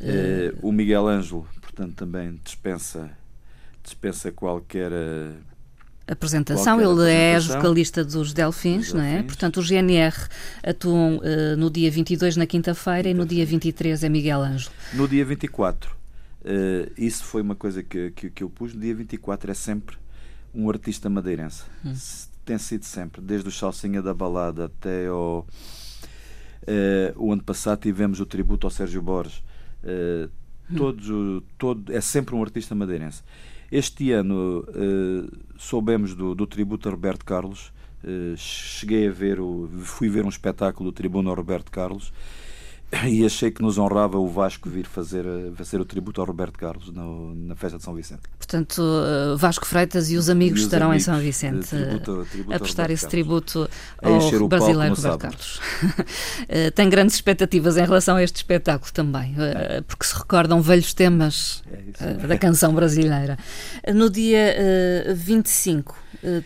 Uh, 0.00 0.56
o 0.62 0.72
Miguel 0.72 1.06
Ângelo, 1.06 1.46
portanto, 1.60 1.94
também 1.94 2.40
dispensa, 2.42 3.10
dispensa 3.82 4.32
qualquer 4.32 4.92
apresentação. 6.10 6.78
Qualquer 6.78 6.90
Ele 6.90 7.10
é 7.10 7.30
apresentação. 7.30 7.56
é 7.56 7.62
vocalista 7.62 8.04
dos 8.04 8.32
Delfins, 8.32 8.92
não 8.92 9.02
é? 9.02 9.22
Portanto, 9.22 9.60
o 9.60 9.62
GNR 9.62 10.16
atuam 10.62 11.18
uh, 11.18 11.56
no 11.56 11.70
dia 11.70 11.90
22, 11.90 12.36
na 12.36 12.46
quinta-feira, 12.46 13.08
e 13.08 13.14
no 13.14 13.24
dia 13.24 13.46
23 13.46 14.02
é 14.02 14.08
Miguel 14.08 14.42
Ângelo. 14.42 14.74
No 14.92 15.06
dia 15.06 15.24
24, 15.24 15.90
uh, 15.90 16.92
isso 16.98 17.24
foi 17.24 17.42
uma 17.42 17.54
coisa 17.54 17.82
que, 17.82 18.10
que, 18.10 18.30
que, 18.30 18.42
eu 18.42 18.50
pus. 18.50 18.74
No 18.74 18.80
dia 18.80 18.94
24 18.94 19.50
é 19.50 19.54
sempre 19.54 19.96
um 20.52 20.68
artista 20.68 21.08
madeirense. 21.08 21.62
Hum. 21.84 21.94
Tem 22.44 22.58
sido 22.58 22.84
sempre, 22.84 23.20
desde 23.20 23.48
o 23.48 23.52
Chalcinha 23.52 24.02
da 24.02 24.12
Balada 24.12 24.64
até 24.64 25.06
ao. 25.06 25.46
Uh, 26.62 27.16
o 27.16 27.32
ano 27.32 27.42
passado 27.42 27.80
tivemos 27.80 28.20
o 28.20 28.26
tributo 28.26 28.66
ao 28.66 28.70
Sérgio 28.70 29.00
Borges. 29.00 29.42
Uh, 29.82 30.28
todos, 30.76 31.42
todo, 31.56 31.92
é 31.92 32.00
sempre 32.00 32.34
um 32.34 32.42
artista 32.42 32.74
madeirense. 32.74 33.22
Este 33.70 34.10
ano 34.12 34.64
uh, 34.68 35.30
soubemos 35.56 36.14
do, 36.14 36.34
do, 36.34 36.46
tributo 36.46 36.88
a 36.88 36.92
Roberto 36.92 37.24
Carlos. 37.24 37.72
Uh, 38.02 38.36
cheguei 38.36 39.06
a 39.06 39.12
ver, 39.12 39.38
o, 39.38 39.68
fui 39.82 40.08
ver 40.08 40.24
um 40.24 40.28
espetáculo 40.28 40.90
do 40.90 40.94
tribuno 40.94 41.30
a 41.30 41.34
Roberto 41.34 41.70
Carlos 41.70 42.12
e 43.06 43.24
achei 43.24 43.50
que 43.50 43.62
nos 43.62 43.78
honrava 43.78 44.18
o 44.18 44.26
Vasco 44.26 44.68
vir 44.68 44.84
fazer, 44.84 45.24
eh, 45.24 45.52
fazer 45.54 45.80
o 45.80 45.84
tributo 45.84 46.20
ao 46.20 46.26
Roberto 46.26 46.58
Carlos 46.58 46.92
no, 46.92 47.34
na 47.34 47.54
festa 47.54 47.78
de 47.78 47.84
São 47.84 47.94
Vicente. 47.94 48.22
Portanto, 48.36 48.82
eh, 48.82 49.36
Vasco 49.36 49.64
Freitas 49.64 50.10
e 50.10 50.16
os 50.16 50.28
amigos 50.28 50.58
e 50.58 50.62
os 50.62 50.66
estarão 50.66 50.88
amigos, 50.88 51.04
em 51.04 51.12
São 51.12 51.20
Vicente 51.20 51.68
tributo, 51.68 52.26
tributo 52.30 52.56
a 52.56 52.58
prestar 52.58 52.90
esse 52.90 53.08
tributo 53.08 53.70
ao 54.02 54.48
brasileiro 54.48 54.94
Roberto 54.94 55.18
Carlos. 55.18 55.60
Eh, 56.48 56.70
tem 56.70 56.88
grandes 56.88 57.14
expectativas 57.14 57.76
em 57.76 57.84
relação 57.84 58.16
a 58.16 58.22
este 58.22 58.36
espetáculo 58.36 58.90
também, 58.92 59.34
porque 59.86 60.04
se 60.04 60.16
recordam 60.16 60.60
velhos 60.60 60.92
temas 60.92 61.62
é 62.00 62.26
da 62.26 62.36
canção 62.38 62.74
brasileira. 62.74 63.38
No 63.94 64.10
dia 64.10 64.56
25 65.14 65.96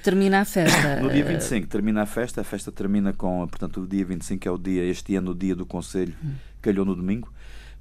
termina 0.02 0.40
a 0.40 0.44
festa. 0.44 1.00
No 1.00 1.10
dia 1.10 1.24
25 1.24 1.68
termina 1.68 2.02
a 2.02 2.06
festa, 2.06 2.40
a 2.40 2.44
festa 2.44 2.70
termina 2.70 3.12
com, 3.12 3.46
portanto, 3.46 3.80
o 3.80 3.86
dia 3.86 4.04
25 4.04 4.48
é 4.48 4.50
o 4.50 4.58
dia, 4.58 4.84
este 4.84 5.16
ano, 5.16 5.30
o 5.30 5.34
dia 5.34 5.54
do 5.54 5.64
Conselho 5.64 6.14
calhou 6.64 6.86
no 6.86 6.96
domingo, 6.96 7.30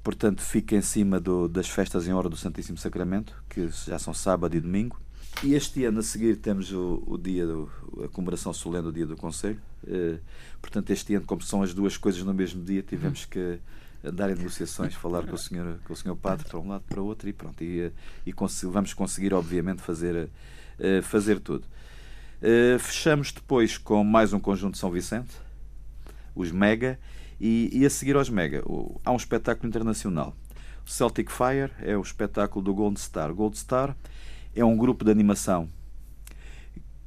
portanto 0.02 0.42
fica 0.42 0.76
em 0.76 0.82
cima 0.82 1.18
do, 1.18 1.48
das 1.48 1.68
festas 1.68 2.06
em 2.06 2.12
hora 2.12 2.28
do 2.28 2.36
Santíssimo 2.36 2.76
Sacramento, 2.76 3.34
que 3.48 3.68
já 3.86 3.98
são 3.98 4.12
sábado 4.12 4.54
e 4.54 4.60
domingo. 4.60 5.00
E 5.42 5.54
este 5.54 5.84
ano 5.84 6.00
a 6.00 6.02
seguir 6.02 6.36
temos 6.36 6.70
o, 6.70 7.02
o 7.06 7.18
dia 7.18 7.46
do, 7.46 7.70
a 8.04 8.08
comemoração 8.08 8.52
solene 8.52 8.84
do 8.84 8.92
dia 8.92 9.06
do 9.06 9.16
Conselho. 9.16 9.60
Eh, 9.86 10.18
portanto, 10.60 10.90
este 10.90 11.14
ano, 11.14 11.26
como 11.26 11.42
são 11.42 11.62
as 11.62 11.74
duas 11.74 11.96
coisas 11.96 12.22
no 12.22 12.32
mesmo 12.32 12.62
dia, 12.62 12.82
tivemos 12.82 13.24
que 13.24 13.58
andar 14.04 14.30
em 14.30 14.34
negociações, 14.34 14.94
falar 14.94 15.26
com 15.26 15.34
o 15.34 15.38
senhor, 15.38 15.78
com 15.84 15.92
o 15.92 15.96
senhor 15.96 16.14
padre 16.14 16.46
para 16.46 16.58
um 16.58 16.68
lado 16.68 16.84
para 16.88 17.00
o 17.00 17.06
outro 17.06 17.28
e 17.28 17.32
pronto. 17.32 17.64
E, 17.64 17.80
eh, 17.80 17.92
e 18.26 18.32
vamos 18.64 18.92
conseguir, 18.92 19.34
obviamente, 19.34 19.80
fazer, 19.82 20.28
eh, 20.78 21.02
fazer 21.02 21.40
tudo. 21.40 21.66
fechamos 22.78 23.32
depois 23.32 23.78
com 23.78 24.04
mais 24.04 24.34
um 24.34 24.40
conjunto 24.40 24.74
de 24.74 24.78
São 24.78 24.90
Vicente, 24.90 25.34
os 26.34 26.52
Mega, 26.52 26.98
e, 27.40 27.70
e 27.72 27.84
a 27.84 27.90
seguir 27.90 28.16
aos 28.16 28.28
Mega, 28.28 28.62
o, 28.66 29.00
há 29.04 29.12
um 29.12 29.16
espetáculo 29.16 29.68
internacional. 29.68 30.36
O 30.86 30.90
Celtic 30.90 31.30
Fire 31.30 31.72
é 31.80 31.96
o 31.96 32.02
espetáculo 32.02 32.64
do 32.64 32.74
Gold 32.74 33.00
Star. 33.00 33.32
Gold 33.32 33.58
Star 33.58 33.96
é 34.54 34.64
um 34.64 34.76
grupo 34.76 35.04
de 35.04 35.10
animação 35.10 35.68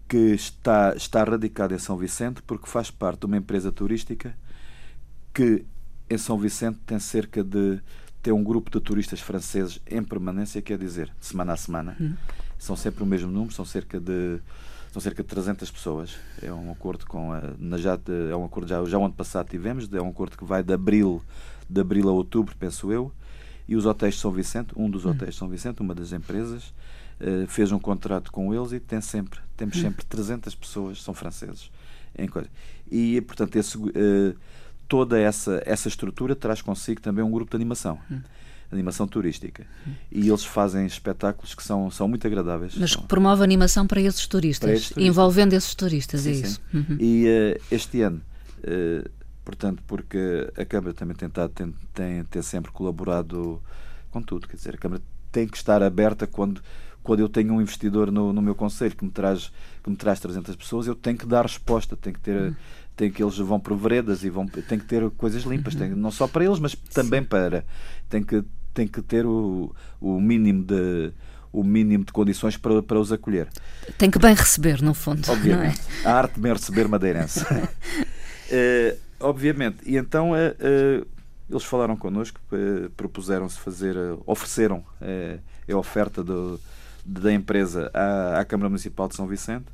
que 0.08 0.34
está, 0.34 0.94
está 0.96 1.24
radicado 1.24 1.74
em 1.74 1.80
São 1.80 1.98
Vicente 1.98 2.42
porque 2.42 2.68
faz 2.68 2.90
parte 2.90 3.20
de 3.22 3.26
uma 3.26 3.38
empresa 3.38 3.72
turística 3.72 4.36
que 5.34 5.66
em 6.10 6.18
São 6.18 6.38
Vicente 6.38 6.80
tem 6.86 6.98
cerca 7.00 7.44
de 7.44 7.80
tem 8.24 8.34
um 8.34 8.44
grupo 8.44 8.70
de 8.72 8.82
turistas 8.82 9.22
franceses 9.22 9.80
em 9.86 10.04
permanência, 10.04 10.62
quer 10.62 10.78
dizer, 10.78 11.14
semana 11.22 11.54
a 11.54 11.58
semana. 11.58 11.96
Hum. 12.00 12.14
São 12.58 12.76
sempre 12.76 13.04
o 13.04 13.06
mesmo 13.06 13.32
número, 13.32 13.54
são 13.54 13.64
cerca 13.64 14.00
de 14.00 14.40
são 14.92 15.02
cerca 15.02 15.24
de 15.24 15.30
300 15.30 15.70
pessoas. 15.72 16.16
É 16.42 16.52
um 16.52 16.72
acordo 16.72 17.06
com 17.06 17.32
a, 17.32 17.42
na, 17.58 17.78
já, 17.78 18.00
é 18.32 18.36
um 18.36 18.46
acordo 18.46 18.68
já, 18.68 18.84
já 18.86 18.98
o 18.98 19.04
ano 19.04 19.14
passado 19.14 19.50
tivemos, 19.50 19.92
é 19.92 20.02
um 20.02 20.10
acordo 20.10 20.38
que 20.38 20.44
vai 20.44 20.64
de 20.64 20.74
abril, 20.74 21.22
de 21.70 21.82
abril 21.82 22.10
a 22.10 22.12
outubro, 22.12 22.56
penso 22.58 22.92
eu. 22.92 23.12
E 23.68 23.76
os 23.76 23.86
hotéis 23.86 24.16
de 24.16 24.22
São 24.22 24.32
Vicente, 24.32 24.74
um 24.76 24.90
dos 24.90 25.06
hum. 25.06 25.12
hotéis 25.12 25.34
de 25.34 25.40
São 25.40 25.50
Vicente, 25.50 25.82
uma 25.82 25.94
das 25.94 26.14
empresas, 26.14 26.74
uh, 27.20 27.46
fez 27.48 27.72
um 27.72 27.80
contrato 27.80 28.32
com 28.32 28.54
eles 28.54 28.72
e 28.72 28.80
tem 28.80 29.02
sempre, 29.02 29.40
temos 29.58 29.78
hum. 29.78 29.82
sempre 29.82 30.06
300 30.06 30.56
pessoas, 30.56 31.04
são 31.04 31.14
franceses. 31.14 31.70
Em 32.18 32.28
coisa. 32.28 32.50
E, 32.90 33.22
portanto, 33.22 33.56
esse, 33.58 33.78
uh, 33.78 34.36
toda 34.88 35.20
essa, 35.20 35.62
essa 35.66 35.88
estrutura 35.88 36.36
traz 36.36 36.62
consigo 36.62 37.02
também 37.02 37.24
um 37.24 37.30
grupo 37.30 37.52
de 37.52 37.58
animação. 37.58 38.00
Animação 38.72 39.08
turística. 39.08 39.66
E 40.12 40.28
eles 40.28 40.44
fazem 40.44 40.86
espetáculos 40.86 41.56
que 41.56 41.64
são, 41.64 41.90
são 41.90 42.08
muito 42.08 42.28
agradáveis. 42.28 42.76
Mas 42.78 42.96
que 42.96 43.04
promove 43.04 43.44
animação 43.44 43.88
para 43.88 44.02
esses 44.02 44.28
turistas, 44.28 44.68
para 44.68 44.76
esses 44.76 44.90
turistas. 44.90 45.08
envolvendo 45.08 45.54
esses 45.54 45.74
turistas, 45.74 46.22
sim, 46.22 46.30
é 46.30 46.34
isso. 46.34 46.62
Uhum. 46.74 46.98
E 47.00 47.26
uh, 47.28 47.62
este 47.72 48.02
ano, 48.02 48.22
uh, 48.60 49.10
portanto, 49.46 49.82
porque 49.88 50.52
a 50.58 50.66
Câmara 50.66 50.94
também 50.94 51.16
tem, 51.16 51.30
tem, 51.30 51.74
tem, 51.94 52.24
tem 52.26 52.42
sempre 52.42 52.72
colaborado 52.72 53.62
com 54.12 54.22
tudo, 54.22 54.48
quer 54.48 54.58
dizer, 54.58 54.76
a 54.76 54.78
Câmara 54.78 55.02
tem 55.32 55.48
que 55.48 55.58
estar 55.58 55.82
aberta 55.82 56.28
quando 56.28 56.62
quando 57.08 57.22
eu 57.22 57.30
tenho 57.30 57.54
um 57.54 57.62
investidor 57.62 58.12
no, 58.12 58.34
no 58.34 58.42
meu 58.42 58.54
conselho 58.54 58.94
que 58.94 59.06
me 59.06 59.12
traz 59.12 59.50
que 59.82 59.90
me 59.90 59.96
traz 59.96 60.20
300 60.20 60.58
pessoas 60.58 60.88
eu 60.88 60.96
tenho 60.96 61.18
que 61.18 61.26
dar 61.26 61.44
resposta 61.44 61.96
tenho 61.96 62.14
que 62.14 62.20
ter 62.20 62.36
uhum. 62.36 62.56
tem 62.98 63.10
que 63.10 63.24
eles 63.24 63.38
vão 63.38 63.58
por 63.62 63.78
veredas 63.78 64.26
e 64.26 64.30
vão 64.30 64.46
tem 64.46 64.78
que 64.78 64.84
ter 64.84 65.10
coisas 65.12 65.44
limpas 65.44 65.74
uhum. 65.76 65.80
tem, 65.80 65.90
não 65.92 66.12
só 66.12 66.28
para 66.28 66.44
eles 66.44 66.60
mas 66.60 66.76
também 66.76 67.22
Sim. 67.22 67.28
para 67.28 67.64
tem 68.10 68.22
que 68.22 68.44
tem 68.78 68.88
que 68.88 69.02
ter 69.02 69.26
o, 69.26 69.76
o 70.00 70.22
mínimo 70.22 70.64
de 70.64 71.12
o 71.52 71.64
mínimo 71.64 72.06
de 72.06 72.12
condições 72.12 72.56
para, 72.56 72.84
para 72.84 73.00
os 73.00 73.12
acolher. 73.12 73.48
Tem 73.98 74.12
que 74.12 74.20
bem 74.20 74.36
receber, 74.36 74.80
no 74.84 74.94
fundo. 74.94 75.28
Obviamente. 75.32 75.82
É? 76.04 76.08
A 76.08 76.14
arte 76.14 76.36
de 76.36 76.42
bem 76.42 76.54
receber 76.54 76.88
madeirense. 76.88 77.42
uh, 77.42 78.98
obviamente. 79.20 79.78
E 79.84 79.98
então 79.98 80.34
uh, 80.34 80.36
uh, 80.36 81.08
eles 81.50 81.64
falaram 81.64 81.98
connosco, 81.98 82.40
propuseram-se 82.96 83.58
fazer, 83.58 83.96
ofereceram 84.26 84.84
a 85.02 85.78
oferta 85.78 86.22
do, 86.22 86.60
da 87.06 87.34
empresa 87.34 87.90
à, 87.94 88.40
à 88.42 88.46
Câmara 88.46 88.70
Municipal 88.70 89.08
de 89.08 89.16
São 89.16 89.26
Vicente 89.26 89.66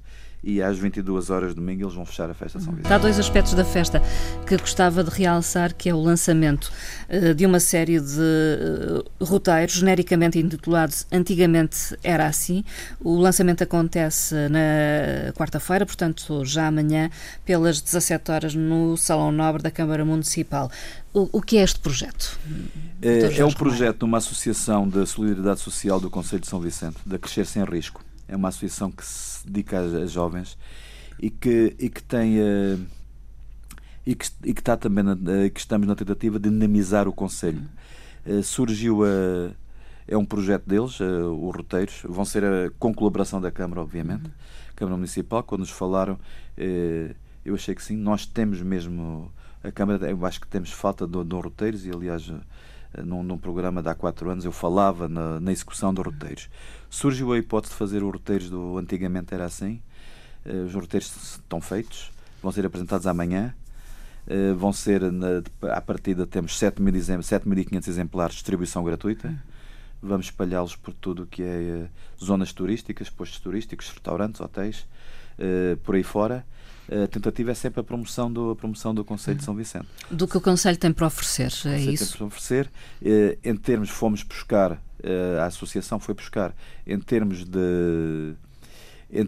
e 0.44 0.62
às 0.62 0.78
22 0.78 1.30
horas 1.30 1.50
de 1.50 1.56
domingo 1.56 1.84
eles 1.84 1.94
vão 1.94 2.06
fechar 2.06 2.30
a 2.30 2.34
festa 2.34 2.60
São 2.60 2.74
Vicente. 2.74 2.92
Há 2.92 2.98
dois 2.98 3.18
aspectos 3.18 3.54
da 3.54 3.64
festa 3.64 4.02
que 4.46 4.58
gostava 4.58 5.04
de 5.04 5.10
realçar, 5.10 5.74
que 5.74 5.90
é 5.90 5.96
o 5.96 6.02
lançamento 6.02 6.72
uh, 7.10 7.34
de 7.34 7.46
uma 7.46 7.60
série 7.60 8.00
de 8.00 8.20
uh, 8.20 9.26
roteiros 9.26 9.76
genericamente 9.76 10.38
intitulados 10.38 11.08
Antigamente 11.12 11.98
Era 12.04 12.28
Assim. 12.28 12.64
O 13.00 13.18
lançamento 13.18 13.64
acontece 13.64 14.36
na 14.50 15.32
quarta-feira, 15.34 15.86
portanto 15.86 16.44
já 16.44 16.68
amanhã, 16.68 17.10
pelas 17.46 17.80
17 17.80 18.32
horas 18.32 18.56
no 18.56 18.98
Salão 18.98 19.32
Nobre 19.32 19.64
da 19.64 19.72
Câmara 19.72 20.04
Municipal. 20.04 20.70
O, 21.14 21.30
o 21.38 21.42
que 21.42 21.58
é 21.58 21.62
este 21.62 21.80
projeto? 21.80 22.40
É, 23.02 23.40
é 23.40 23.46
um 23.46 23.52
projeto 23.52 24.00
de 24.00 24.06
uma 24.06 24.18
associação 24.18 24.88
de 24.88 25.06
solidariedade 25.06 25.60
social 25.60 26.00
do 26.00 26.10
Conselho 26.10 26.42
de 26.42 26.48
São 26.48 26.60
Vicente, 26.60 26.98
da 27.06 27.18
Crescer 27.18 27.46
Sem 27.46 27.64
Risco. 27.64 28.04
É 28.28 28.36
uma 28.36 28.50
associação 28.50 28.92
que 28.92 29.06
se 29.06 29.46
dedica 29.46 29.80
a, 29.80 30.06
jovens 30.06 30.58
e 31.20 31.30
que, 31.30 31.76
e 31.80 31.90
que 31.90 32.02
tem. 32.04 32.40
Uh, 32.40 32.86
e 34.06 34.16
que, 34.16 34.28
e 34.44 34.54
que 34.54 34.60
está 34.60 34.76
também 34.76 35.04
na, 35.04 35.14
uh, 35.14 35.50
que 35.54 35.60
estamos 35.60 35.88
na 35.88 35.96
tentativa 35.96 36.40
de 36.40 36.50
dinamizar 36.50 37.08
o 37.08 37.14
Conselho. 37.14 37.62
Uh, 38.26 38.44
surgiu 38.44 39.04
a. 39.04 39.52
É 40.06 40.18
um 40.18 40.26
projeto 40.26 40.68
deles, 40.68 41.00
os 41.00 41.56
roteiros, 41.56 42.02
vão 42.04 42.26
ser 42.26 42.44
com 42.78 42.94
colaboração 42.94 43.40
da 43.40 43.50
Câmara, 43.50 43.80
obviamente, 43.80 44.26
uhum. 44.26 44.32
Câmara 44.76 44.98
Municipal. 44.98 45.42
Quando 45.44 45.62
nos 45.62 45.70
falaram, 45.70 46.20
eu 47.46 47.56
achei 47.56 47.74
que 47.74 47.82
sim, 47.82 47.96
nós 47.96 48.26
temos 48.26 48.62
mesmo. 48.62 49.32
A 49.64 49.72
Câmara, 49.72 50.12
eu 50.12 50.26
acho 50.26 50.42
que 50.42 50.48
temos 50.48 50.72
falta 50.72 51.08
de, 51.08 51.24
de 51.24 51.36
roteiros, 51.36 51.86
e 51.86 51.90
aliás, 51.90 52.30
num, 53.04 53.24
num, 53.24 53.38
programa 53.38 53.82
de 53.82 53.90
há 53.90 53.96
quatro 53.96 54.30
anos 54.30 54.46
eu 54.46 54.52
falava 54.52 55.08
na, 55.08 55.40
na 55.40 55.52
execução 55.52 55.94
de 55.94 56.02
roteiros. 56.02 56.50
Surgiu 56.90 57.34
a 57.34 57.38
hipótese 57.38 57.74
de 57.74 57.78
fazer 57.78 58.04
os 58.04 58.12
roteiros 58.12 58.50
do 58.50 58.78
antigamente 58.78 59.34
era 59.34 59.46
assim. 59.46 59.82
Uh, 60.46 60.66
os 60.66 60.74
roteiros 60.74 61.34
estão 61.34 61.62
feitos, 61.62 62.12
vão 62.42 62.52
ser 62.52 62.66
apresentados 62.66 63.08
amanhã. 63.08 63.54
Uh, 64.28 64.56
vão 64.56 64.72
ser, 64.72 65.12
na, 65.12 65.42
à 65.72 65.82
partida, 65.82 66.28
temos 66.28 66.58
7.500 66.60 67.88
exemplares 67.88 68.34
de 68.34 68.38
distribuição 68.38 68.84
gratuita. 68.84 69.34
vamos 70.02 70.28
espalhá-los 70.28 70.76
por 70.76 70.94
tudo 70.94 71.24
o 71.24 71.26
que 71.26 71.42
é 71.44 71.88
zonas 72.24 72.54
turísticas, 72.54 73.10
postos 73.10 73.40
turísticos, 73.40 73.90
restaurantes, 73.90 74.42
hotéis, 74.42 74.86
por 75.84 75.96
aí 75.96 76.04
fora 76.04 76.46
a 76.92 77.08
tentativa 77.08 77.52
é 77.52 77.54
sempre 77.54 77.80
a 77.80 77.84
promoção 77.84 78.32
do, 78.32 78.52
a 78.52 78.56
promoção 78.56 78.94
do 78.94 79.04
Conselho 79.06 79.38
de 79.38 79.44
São 79.44 79.56
Vicente. 79.56 79.88
Do 80.12 80.28
que 80.28 80.38
o 80.38 80.42
Conselho 80.42 80.78
tem 80.78 80.92
para 80.92 81.08
oferecer, 81.08 81.52
é 81.66 81.80
isso? 81.80 82.10
Tem 82.10 82.18
para 82.18 82.26
oferecer. 82.26 82.70
Eh, 83.02 83.38
em 83.44 83.56
termos, 83.56 83.90
fomos 83.90 84.22
buscar, 84.24 84.82
eh, 85.02 85.38
a 85.40 85.46
Associação 85.46 86.00
foi 86.00 86.14
buscar, 86.14 86.54
em 86.86 87.00
termos 87.00 87.46
de. 87.46 88.34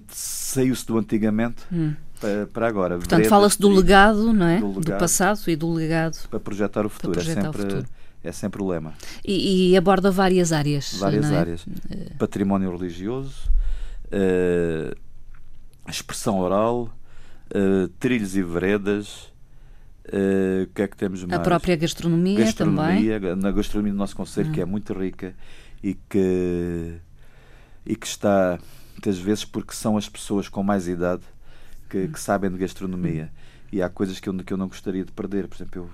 Saiu-se 0.10 0.86
do 0.86 0.98
antigamente 0.98 1.62
hum. 1.72 1.94
para, 2.20 2.48
para, 2.48 2.68
agora. 2.68 2.98
Portanto, 2.98 3.28
fala-se 3.30 3.60
do 3.60 3.70
legado, 3.70 4.34
não 4.34 4.48
é? 4.48 4.60
Do, 4.60 4.68
legado, 4.68 4.84
do, 4.84 4.98
passado 4.98 5.40
e 5.48 5.56
do 5.56 5.72
legado. 5.72 6.28
Para 6.28 6.40
projetar 6.40 6.86
o 6.86 6.90
futuro. 6.90 7.14
Projetar 7.14 7.40
é, 7.40 7.44
sempre, 7.44 7.62
o 7.62 7.64
futuro. 7.64 7.86
é 8.24 8.32
sempre 8.32 8.64
o 8.64 8.68
lema. 8.68 8.96
E, 9.24 9.72
e 9.72 9.78
aborda 9.78 10.10
várias 10.10 10.52
áreas. 10.52 10.96
Várias 10.96 11.32
é? 11.32 11.38
áreas. 11.38 11.66
Eh. 11.92 12.14
Património 12.18 12.76
religioso, 12.76 13.48
uh, 14.08 14.96
expressão 15.88 16.40
oral, 16.40 16.92
uh, 17.52 17.88
trilhos 18.00 18.36
e 18.36 18.44
veredas. 18.44 19.34
Uh, 20.06 20.64
o 20.64 20.68
que 20.74 20.82
é 20.84 20.88
que 20.88 20.96
temos 20.96 21.24
mais? 21.24 21.40
A 21.40 21.44
própria 21.44 21.76
gastronomia, 21.76 22.40
gastronomia 22.40 23.20
também. 23.20 23.36
Na 23.36 23.52
gastronomia 23.52 23.92
do 23.92 23.98
nosso 23.98 24.16
Conselho, 24.16 24.52
que 24.52 24.62
é 24.62 24.66
hum. 24.66 24.68
muito 24.68 24.94
rica 24.94 25.36
e 25.84 25.96
que, 26.10 26.98
e 27.86 27.96
que 27.96 28.06
está, 28.06 28.60
muitas 28.94 29.18
vezes, 29.18 29.46
porque 29.46 29.74
são 29.74 29.98
as 29.98 30.08
pessoas 30.08 30.48
com 30.48 30.62
mais 30.62 30.88
idade 30.88 31.24
que, 31.90 31.98
hum. 31.98 32.12
que 32.12 32.20
sabem 32.20 32.52
de 32.52 32.58
gastronomia. 32.58 33.32
E 33.72 33.82
há 33.82 33.90
coisas 33.90 34.20
que 34.20 34.30
eu, 34.30 34.34
que 34.36 34.54
eu 34.54 34.58
não 34.58 34.68
gostaria 34.68 35.04
de 35.04 35.12
perder. 35.12 35.48
Por 35.48 35.56
exemplo, 35.56 35.82
eu, 35.82 35.90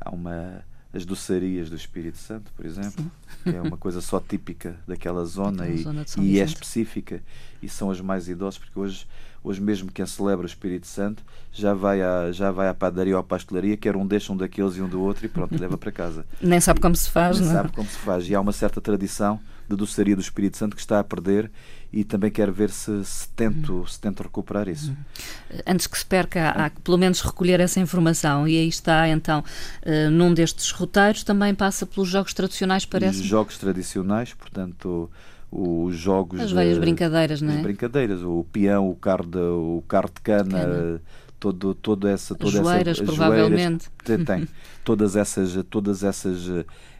há 0.00 0.10
uma 0.10 0.62
as 0.94 1.06
doçarias 1.06 1.70
do 1.70 1.76
Espírito 1.76 2.18
Santo, 2.18 2.52
por 2.54 2.66
exemplo, 2.66 3.10
é 3.46 3.60
uma 3.62 3.78
coisa 3.78 4.00
só 4.02 4.20
típica 4.20 4.76
daquela 4.86 5.24
zona 5.24 5.66
e, 5.66 5.82
zona 5.82 6.04
e 6.18 6.38
é 6.38 6.44
específica 6.44 7.22
e 7.62 7.68
são 7.68 7.90
as 7.90 8.00
mais 8.00 8.28
idosas, 8.28 8.58
porque 8.58 8.78
hoje 8.78 9.06
hoje 9.44 9.60
mesmo 9.60 9.90
quem 9.90 10.06
celebra 10.06 10.44
o 10.44 10.46
Espírito 10.46 10.86
Santo 10.86 11.24
já 11.52 11.74
vai 11.74 12.00
à, 12.00 12.32
já 12.32 12.50
vai 12.50 12.68
à 12.68 12.74
padaria 12.74 13.14
ou 13.14 13.20
à 13.20 13.22
pastelaria, 13.22 13.76
quer 13.76 13.96
um 13.96 14.06
deixa 14.06 14.32
um 14.32 14.36
daqueles 14.36 14.76
e 14.76 14.82
um 14.82 14.88
do 14.88 15.00
outro 15.00 15.26
e 15.26 15.28
pronto, 15.28 15.58
leva 15.60 15.76
para 15.76 15.92
casa. 15.92 16.24
Nem 16.40 16.60
sabe 16.60 16.80
como 16.80 16.96
se 16.96 17.10
faz, 17.10 17.38
Nem 17.38 17.48
não 17.48 17.52
é? 17.52 17.62
sabe 17.62 17.72
como 17.72 17.88
se 17.88 17.98
faz. 17.98 18.28
E 18.28 18.34
há 18.34 18.40
uma 18.40 18.52
certa 18.52 18.80
tradição 18.80 19.38
de 19.68 19.76
doçaria 19.76 20.16
do 20.16 20.22
Espírito 20.22 20.56
Santo 20.56 20.74
que 20.74 20.80
está 20.80 20.98
a 20.98 21.04
perder 21.04 21.50
e 21.92 22.04
também 22.04 22.30
quero 22.30 22.52
ver 22.52 22.70
se, 22.70 23.04
se, 23.04 23.28
tento, 23.30 23.72
uhum. 23.72 23.86
se 23.86 24.00
tento 24.00 24.22
recuperar 24.22 24.66
isso. 24.68 24.90
Uhum. 24.90 25.58
Antes 25.66 25.86
que 25.86 25.98
se 25.98 26.06
perca, 26.06 26.50
há 26.50 26.70
que 26.70 26.80
pelo 26.80 26.96
menos 26.96 27.20
recolher 27.20 27.60
essa 27.60 27.80
informação 27.80 28.48
e 28.48 28.56
aí 28.56 28.68
está 28.68 29.08
então, 29.08 29.40
uh, 29.40 30.10
num 30.10 30.32
destes 30.32 30.70
roteiros 30.70 31.22
também 31.22 31.54
passa 31.54 31.84
pelos 31.84 32.08
jogos 32.08 32.32
tradicionais, 32.32 32.86
parece? 32.86 33.22
Jogos 33.22 33.58
tradicionais, 33.58 34.32
portanto 34.32 35.10
os 35.52 35.94
jogos. 35.94 36.40
As 36.40 36.50
velhas 36.50 36.78
brincadeiras, 36.78 37.42
não 37.42 37.52
é? 37.52 37.56
As 37.56 37.62
brincadeiras, 37.62 38.22
o 38.22 38.46
peão, 38.50 38.88
o 38.88 38.96
carro 38.96 39.26
de, 39.26 39.38
o 39.38 39.84
carro 39.86 40.10
de 40.12 40.20
cana, 40.22 40.60
cana. 40.60 41.02
Todo, 41.38 41.74
todo 41.74 42.06
essa, 42.06 42.36
toda 42.36 42.60
as 42.60 42.64
joeiras, 42.64 42.96
essa, 42.98 43.04
provavelmente. 43.04 43.58
Joeiras, 43.58 43.90
tem, 44.04 44.24
tem 44.24 44.48
todas 44.84 45.16
essas, 45.16 45.58
todas 45.68 46.04
essas, 46.04 46.48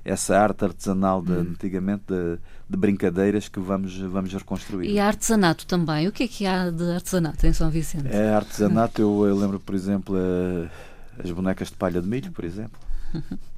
essa 0.04 0.36
arte 0.36 0.64
artesanal 0.64 1.22
de, 1.22 1.30
hum. 1.30 1.40
antigamente 1.52 2.02
de, 2.08 2.38
de, 2.68 2.76
brincadeiras 2.76 3.48
que 3.48 3.60
vamos, 3.60 3.96
vamos 3.96 4.32
reconstruir. 4.32 4.90
E 4.90 4.98
artesanato 4.98 5.64
também. 5.64 6.08
O 6.08 6.12
que 6.12 6.24
é 6.24 6.28
que 6.28 6.44
há 6.44 6.70
de 6.70 6.90
artesanato 6.90 7.46
em 7.46 7.52
São 7.52 7.70
Vicente? 7.70 8.08
É 8.08 8.34
artesanato, 8.34 9.00
eu, 9.00 9.26
eu 9.26 9.36
lembro, 9.36 9.60
por 9.60 9.76
exemplo, 9.76 10.16
as 11.22 11.30
bonecas 11.30 11.68
de 11.68 11.74
palha 11.74 12.02
de 12.02 12.08
milho, 12.08 12.32
por 12.32 12.44
exemplo. 12.44 12.78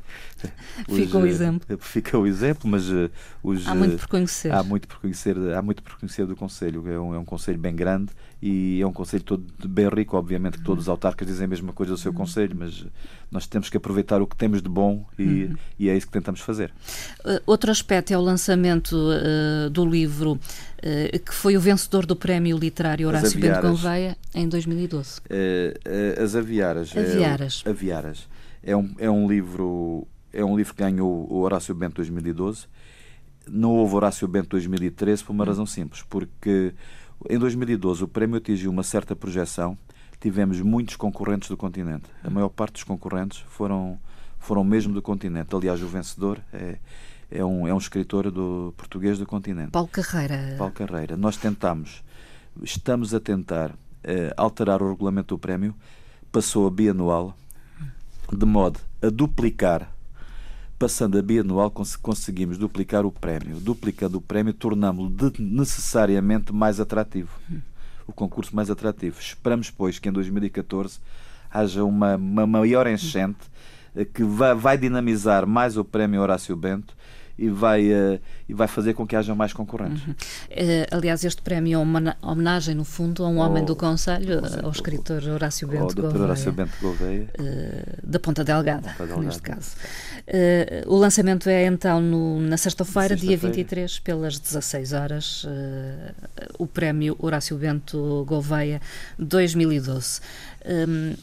Fica 0.89 1.19
o 1.19 1.27
exemplo. 1.27 1.67
Fica 1.81 2.19
o 2.19 2.27
exemplo, 2.27 2.69
mas 2.69 2.89
uh, 2.91 3.11
os, 3.43 3.67
há 3.67 3.75
muito 3.75 3.99
por 3.99 4.09
conhecer. 4.09 4.53
Há 4.53 4.63
muito 4.63 4.89
por 4.89 4.99
conhecer, 4.99 5.37
há 5.55 5.63
muito 5.63 5.83
por 5.83 5.99
conhecer 5.99 6.27
do 6.27 6.37
Conselho. 6.37 6.87
É 6.89 6.99
um, 6.99 7.15
é 7.15 7.19
um 7.19 7.25
Conselho 7.25 7.59
bem 7.59 7.75
grande 7.75 8.11
e 8.43 8.81
é 8.81 8.87
um 8.87 8.93
Conselho 8.93 9.23
todo 9.23 9.45
bem 9.67 9.89
rico. 9.89 10.17
Obviamente 10.17 10.59
que 10.59 10.65
todos 10.65 10.85
os 10.85 10.89
autarcas 10.89 11.27
dizem 11.27 11.45
a 11.45 11.49
mesma 11.49 11.73
coisa 11.73 11.93
do 11.93 11.99
seu 11.99 12.11
uhum. 12.11 12.19
Conselho, 12.19 12.57
mas 12.59 12.85
nós 13.31 13.47
temos 13.47 13.69
que 13.71 13.77
aproveitar 13.77 14.21
o 14.21 14.27
que 14.27 14.37
temos 14.37 14.61
de 14.61 14.69
bom 14.69 15.05
e, 15.19 15.23
uhum. 15.23 15.57
e 15.79 15.89
é 15.89 15.97
isso 15.97 16.07
que 16.07 16.13
tentamos 16.13 16.41
fazer. 16.41 16.73
Uh, 17.25 17.41
outro 17.47 17.71
aspecto 17.71 18.13
é 18.13 18.19
o 18.19 18.21
lançamento 18.21 18.97
uh, 18.97 19.71
do 19.71 19.85
livro 19.85 20.39
que 21.25 21.33
foi 21.33 21.57
o 21.57 21.61
vencedor 21.61 22.05
do 22.05 22.15
Prémio 22.15 22.59
Literário 22.59 23.09
Horácio 23.09 23.41
Bento 23.41 23.63
Gouveia 23.63 24.19
em 24.35 24.47
2012. 24.47 25.23
as 26.23 26.35
Aviaras. 26.35 26.95
Aviaras. 26.95 27.63
É, 27.65 27.71
Aviaras. 27.71 28.29
É 28.67 28.75
um, 28.75 28.95
é 28.99 29.11
um 29.11 29.29
livro 29.29 30.09
é 30.33 30.45
um 30.45 30.57
livro 30.57 30.75
que 30.75 30.83
ganhou 30.83 31.31
o 31.31 31.41
Horácio 31.41 31.75
Bento 31.75 31.97
2012. 31.97 32.67
Não 33.47 33.71
houve 33.71 33.95
Horácio 33.95 34.27
Bento 34.27 34.49
2013 34.49 35.23
por 35.23 35.33
uma 35.33 35.45
razão 35.45 35.65
simples, 35.65 36.03
porque 36.03 36.75
em 37.29 37.39
2012 37.39 38.03
o 38.03 38.09
prémio 38.09 38.39
atingiu 38.39 38.71
uma 38.71 38.83
certa 38.83 39.15
projeção. 39.15 39.79
Tivemos 40.21 40.61
muitos 40.61 40.97
concorrentes 40.97 41.49
do 41.49 41.57
continente. 41.57 42.11
A 42.23 42.31
maior 42.31 42.49
parte 42.49 42.73
dos 42.75 42.85
concorrentes 42.85 43.45
foram, 43.49 43.99
foram 44.39 44.65
mesmo 44.65 44.93
do 44.93 45.03
continente. 45.03 45.55
Aliás, 45.55 45.83
o 45.83 45.87
vencedor 45.87 46.41
é, 46.53 46.79
é, 47.31 47.45
um, 47.45 47.69
é 47.69 47.75
um 47.75 47.79
escritor 47.79 48.31
do 48.31 48.75
português 48.77 49.19
do 49.19 49.27
continente. 49.27 49.71
Paulo 49.71 49.89
Carreira. 49.89 50.57
Paulo 50.57 50.73
Carreira. 50.73 51.17
Nós 51.17 51.37
tentamos, 51.37 52.03
estamos 52.63 53.15
a 53.15 53.21
tentar 53.21 53.77
eh, 54.03 54.33
alterar 54.37 54.83
o 54.83 54.91
regulamento 54.91 55.35
do 55.35 55.39
prémio. 55.39 55.75
Passou 56.33 56.67
a 56.67 56.71
bianual, 56.71 57.37
de 58.33 58.47
modo 58.47 58.81
a 59.03 59.09
duplicar 59.11 59.95
passando 60.79 61.19
a 61.19 61.23
bianual 61.23 61.71
conseguimos 61.71 62.59
duplicar 62.59 63.07
o 63.07 63.13
prémio. 63.13 63.57
Duplicando 63.61 64.19
o 64.19 64.21
prémio, 64.21 64.53
tornamos-lo 64.53 65.33
necessariamente 65.39 66.53
mais 66.53 66.81
atrativo. 66.81 67.31
O 68.07 68.13
concurso 68.13 68.55
mais 68.55 68.71
atrativo. 68.71 69.19
Esperamos, 69.19 69.71
pois, 69.71 69.99
que 69.99 70.09
em 70.09 70.13
2014 70.13 70.99
haja 71.51 71.85
uma, 71.85 72.17
uma 72.17 72.47
maior 72.47 72.87
enchente 72.87 73.39
eh, 73.97 74.05
que 74.05 74.23
vai, 74.23 74.55
vai 74.55 74.77
dinamizar 74.77 75.47
mais 75.47 75.77
o 75.77 75.85
prémio 75.85 76.21
Horácio 76.21 76.55
Bento 76.55 76.95
e 77.37 77.49
vai, 77.49 77.93
uh, 77.93 78.21
e 78.49 78.55
vai 78.55 78.69
fazer 78.69 78.95
com 78.95 79.07
que 79.07 79.17
haja 79.17 79.35
mais 79.35 79.53
concorrentes. 79.53 80.07
Uhum. 80.07 80.13
Uh, 80.13 80.97
aliás, 80.97 81.25
este 81.25 81.43
prémio 81.43 81.75
é 81.75 81.79
uma 81.79 82.17
homenagem, 82.23 82.75
no 82.75 82.85
fundo, 82.85 83.25
a 83.25 83.29
um 83.29 83.39
homem 83.39 83.65
do 83.65 83.75
Conselho, 83.75 84.41
ao 84.63 84.71
escritor 84.71 85.23
Horácio 85.25 85.67
Bento 85.67 85.95
Gouveia. 85.95 86.23
Horácio 86.23 86.53
Bento 86.53 86.73
Gouveia. 86.81 87.29
Uh, 87.39 88.07
da 88.07 88.21
Ponta 88.21 88.45
Delgada, 88.45 88.89
Ponta 88.91 89.07
Delgada. 89.07 89.23
neste 89.23 89.43
caso. 89.43 89.77
o 90.87 90.97
lançamento 90.97 91.49
é 91.49 91.67
então 91.67 92.01
no, 92.01 92.41
na 92.41 92.57
sexta-feira, 92.57 93.17
sexta 93.17 93.27
dia 93.27 93.37
23, 93.37 93.99
pelas 93.99 94.39
16 94.39 94.93
horas, 94.93 95.47
o 96.59 96.67
prémio 96.67 97.17
Horácio 97.19 97.57
Bento 97.57 98.25
Gouveia 98.27 98.81
2012. 99.19 100.21
Um, 100.65 101.15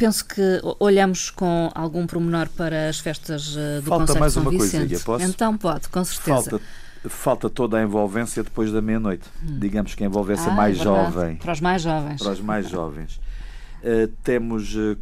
penso 0.00 0.24
que 0.24 0.62
olhamos 0.78 1.28
com 1.28 1.70
algum 1.74 2.06
promenor 2.06 2.48
para 2.48 2.88
as 2.88 2.98
festas 2.98 3.54
eh, 3.54 3.82
do 3.82 3.86
Falta 3.86 4.06
Conselho 4.06 4.20
mais 4.20 4.32
São 4.32 4.42
uma 4.42 4.50
Vicente. 4.50 4.70
coisinha, 4.78 5.00
posso? 5.00 5.24
Então 5.26 5.58
pode, 5.58 5.88
com 5.90 6.02
certeza. 6.02 6.50
Falta, 6.50 6.64
falta 7.04 7.50
toda 7.50 7.76
a 7.76 7.82
envolvência 7.82 8.42
depois 8.42 8.72
da 8.72 8.80
meia-noite. 8.80 9.28
Hum. 9.42 9.58
Digamos 9.58 9.94
que 9.94 10.02
a 10.02 10.06
envolvência 10.06 10.50
ah, 10.50 10.54
mais 10.54 10.80
é 10.80 10.82
jovem. 10.82 11.36
Para 11.36 11.52
os 11.52 11.60
mais 11.60 11.82
jovens. 11.82 12.22
Para 12.22 12.32
os 12.32 12.40
mais 12.40 12.66
jovens. 12.70 13.20
Uh, 13.82 14.08
temos 14.24 14.74
uh, 14.74 14.96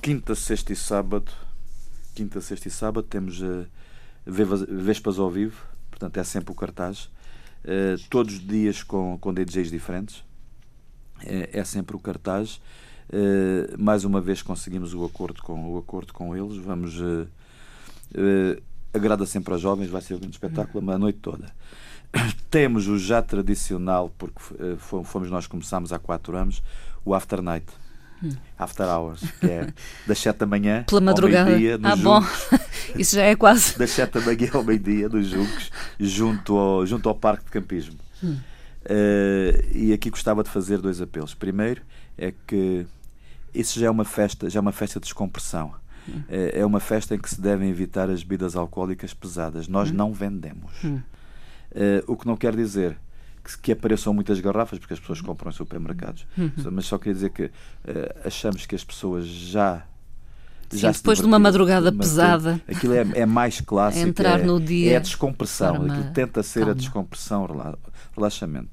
quinta, 0.00 0.34
sexta 0.34 0.72
e 0.72 0.76
sábado. 0.76 1.30
Quinta, 2.14 2.40
sexta 2.40 2.68
e 2.68 2.70
sábado 2.70 3.06
temos 3.06 3.42
uh, 3.42 3.66
Vespas 4.24 5.18
ao 5.18 5.30
vivo, 5.30 5.66
portanto 5.90 6.16
é 6.16 6.24
sempre 6.24 6.52
o 6.52 6.54
cartaz. 6.54 7.10
Todos 8.08 8.34
os 8.34 8.46
dias 8.46 8.82
com, 8.82 9.18
com 9.20 9.34
DJs 9.34 9.70
diferentes. 9.70 10.24
é 11.24 11.62
sempre 11.64 11.94
o 11.94 11.98
cartaz. 11.98 12.60
Uh, 13.10 13.76
mais 13.78 14.04
uma 14.04 14.20
vez 14.20 14.42
conseguimos 14.42 14.94
o 14.94 15.04
acordo 15.04 15.42
com, 15.42 15.74
o 15.74 15.78
acordo 15.78 16.12
com 16.12 16.36
eles. 16.36 16.56
Vamos. 16.56 16.98
Uh, 16.98 17.26
uh, 18.14 18.62
agrada 18.94 19.24
sempre 19.24 19.52
aos 19.52 19.62
jovens, 19.62 19.88
vai 19.88 20.02
ser 20.02 20.14
um 20.14 20.28
espetáculo 20.28 20.90
a 20.90 20.98
noite 20.98 21.18
toda. 21.20 21.46
Temos 22.50 22.88
o 22.88 22.98
já 22.98 23.22
tradicional, 23.22 24.12
porque 24.18 24.38
fomos 25.04 25.30
nós 25.30 25.46
começámos 25.46 25.92
há 25.92 25.98
quatro 25.98 26.36
anos, 26.36 26.62
o 27.04 27.14
After 27.14 27.40
Night. 27.40 27.66
Hum. 28.22 28.30
After 28.56 28.86
Hours, 28.86 29.20
que 29.40 29.46
é 29.46 29.72
das 30.06 30.18
7 30.18 30.38
da 30.38 30.46
manhã 30.46 30.84
Pela 30.84 31.00
madrugada. 31.00 31.50
ao 31.50 31.58
meio-dia 31.58 31.80
ah, 31.82 31.96
bom. 31.96 32.24
Isso 32.96 33.16
já 33.16 33.22
é 33.22 33.34
quase. 33.34 33.76
Das 33.76 33.90
7 33.90 34.12
da 34.12 34.20
manhã 34.20 34.48
ao 34.52 34.62
meio-dia 34.62 35.08
nos 35.08 35.26
Juncos, 35.26 35.70
junto 35.98 36.56
ao, 36.56 36.86
junto 36.86 37.08
ao 37.08 37.14
Parque 37.16 37.46
de 37.46 37.50
Campismo. 37.50 37.98
Hum. 38.22 38.36
Uh, 38.84 39.76
e 39.76 39.92
aqui 39.92 40.10
gostava 40.10 40.42
de 40.44 40.50
fazer 40.50 40.78
dois 40.78 41.00
apelos. 41.00 41.34
Primeiro 41.34 41.82
é 42.16 42.32
que 42.46 42.86
isso 43.54 43.78
já 43.78 43.86
é 43.86 43.90
uma 43.90 44.04
festa, 44.04 44.48
já 44.48 44.58
é 44.58 44.60
uma 44.60 44.72
festa 44.72 44.98
de 44.98 45.04
descompressão. 45.04 45.74
Hum. 46.08 46.22
É, 46.28 46.60
é 46.60 46.66
uma 46.66 46.80
festa 46.80 47.14
em 47.14 47.18
que 47.18 47.30
se 47.30 47.40
devem 47.40 47.68
evitar 47.70 48.10
as 48.10 48.22
bebidas 48.22 48.56
alcoólicas 48.56 49.14
pesadas. 49.14 49.68
Nós 49.68 49.90
hum. 49.90 49.94
não 49.94 50.12
vendemos. 50.12 50.72
Hum. 50.84 51.00
Uh, 51.70 52.12
o 52.12 52.16
que 52.16 52.26
não 52.26 52.36
quer 52.36 52.54
dizer 52.54 52.98
que, 53.42 53.58
que, 53.58 53.72
apareçam 53.72 54.12
muitas 54.12 54.38
garrafas, 54.40 54.78
porque 54.78 54.92
as 54.92 55.00
pessoas 55.00 55.20
compram 55.20 55.50
em 55.50 55.54
supermercados. 55.54 56.26
Mas 56.70 56.86
só 56.86 56.98
quer 56.98 57.14
dizer 57.14 57.30
que 57.30 57.44
uh, 57.44 57.50
achamos 58.24 58.66
que 58.66 58.74
as 58.74 58.84
pessoas 58.84 59.26
já 59.26 59.86
Sim, 60.78 60.90
depois 60.90 61.18
de 61.18 61.24
uma 61.24 61.38
madrugada 61.38 61.92
pesada. 61.92 62.60
Aquilo 62.66 62.94
é, 62.94 63.06
é 63.14 63.26
mais 63.26 63.60
clássico. 63.62 64.08
Entrar 64.08 64.40
é, 64.40 64.44
no 64.44 64.60
dia. 64.60 64.92
É 64.92 64.96
a 64.96 65.00
descompressão. 65.00 65.76
Aquilo 65.76 66.10
tenta 66.12 66.42
ser 66.42 66.60
calma. 66.60 66.72
a 66.72 66.74
descompressão, 66.74 67.48
relaxamento. 68.16 68.70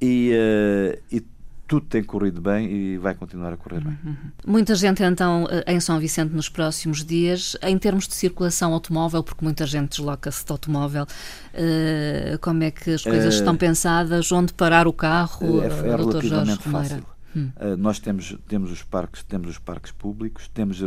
E, 0.00 0.32
uh, 0.32 1.02
e 1.10 1.20
tudo 1.66 1.86
tem 1.86 2.02
corrido 2.02 2.40
bem 2.40 2.70
e 2.70 2.98
vai 2.98 3.14
continuar 3.14 3.52
a 3.52 3.56
correr 3.56 3.80
bem. 3.80 3.98
Uhum. 4.04 4.16
Muita 4.46 4.74
gente 4.74 5.02
então 5.02 5.46
eh, 5.50 5.72
em 5.72 5.80
São 5.80 5.98
Vicente 5.98 6.32
nos 6.34 6.48
próximos 6.48 7.04
dias, 7.04 7.56
em 7.62 7.78
termos 7.78 8.06
de 8.06 8.14
circulação 8.14 8.72
automóvel, 8.74 9.22
porque 9.22 9.42
muita 9.42 9.66
gente 9.66 9.90
desloca-se 9.90 10.44
de 10.44 10.52
automóvel, 10.52 11.04
uh, 11.04 12.38
como 12.40 12.62
é 12.62 12.70
que 12.70 12.90
as 12.90 13.02
coisas 13.02 13.34
uh, 13.34 13.38
estão 13.38 13.56
pensadas? 13.56 14.30
Onde 14.30 14.52
parar 14.52 14.86
o 14.86 14.92
carro? 14.92 15.62
É, 15.62 15.66
é 15.66 15.96
relativamente 15.96 16.62
fácil. 16.68 17.04
Hum. 17.34 17.50
Uh, 17.56 17.76
nós 17.76 17.98
temos, 17.98 18.36
temos 18.46 18.70
os 18.70 18.82
parques, 18.82 19.22
temos 19.22 19.48
os 19.48 19.58
parques 19.58 19.90
públicos, 19.90 20.48
temos, 20.48 20.80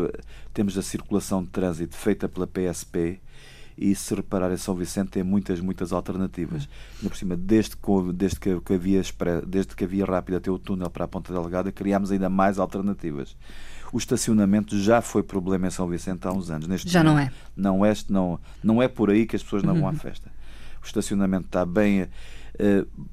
temos 0.54 0.78
a 0.78 0.82
circulação 0.82 1.44
de 1.44 1.50
trânsito 1.50 1.96
feita 1.96 2.30
pela 2.30 2.48
PSP, 2.48 3.20
e 3.78 3.94
se 3.94 4.16
reparar 4.16 4.52
em 4.52 4.58
São 4.58 4.74
Vicente 4.74 5.12
tem 5.12 5.24
muitas, 5.24 5.60
muitas 5.60 5.94
alternativas. 5.94 6.68
Hum. 7.04 7.10
por 7.10 7.16
cima, 7.16 7.38
desde 7.38 7.78
que, 7.78 8.14
desde 8.14 8.40
que, 8.40 8.60
que 8.60 8.74
havia, 8.74 9.02
desde 9.46 9.76
que 9.76 9.84
havia 9.84 10.06
rápido 10.06 10.38
até 10.38 10.50
o 10.50 10.58
túnel 10.58 10.90
para 10.90 11.06
a 11.06 11.08
Ponta 11.08 11.32
Delgada, 11.32 11.72
criámos 11.72 12.12
ainda 12.12 12.30
mais 12.30 12.58
alternativas. 12.58 13.38
O 13.94 13.98
estacionamento 13.98 14.78
já 14.78 15.02
foi 15.02 15.24
problema 15.24 15.68
em 15.68 15.72
São 15.72 15.88
Vicente 15.88 16.28
há 16.28 16.32
uns 16.32 16.50
anos. 16.50 16.68
Neste 16.68 16.90
já 16.90 17.04
momento, 17.04 17.34
não 17.56 17.76
é? 17.76 17.78
Não 17.78 17.86
é, 17.86 17.94
não, 18.10 18.40
não 18.64 18.82
é 18.82 18.88
por 18.88 19.10
aí 19.10 19.26
que 19.26 19.36
as 19.36 19.44
pessoas 19.44 19.64
não 19.64 19.76
vão 19.76 19.88
à 19.88 19.92
uhum. 19.92 19.98
festa. 19.98 20.30
O 20.82 20.86
estacionamento 20.86 21.46
está 21.46 21.66
bem. 21.66 22.04
Uh, 22.04 23.08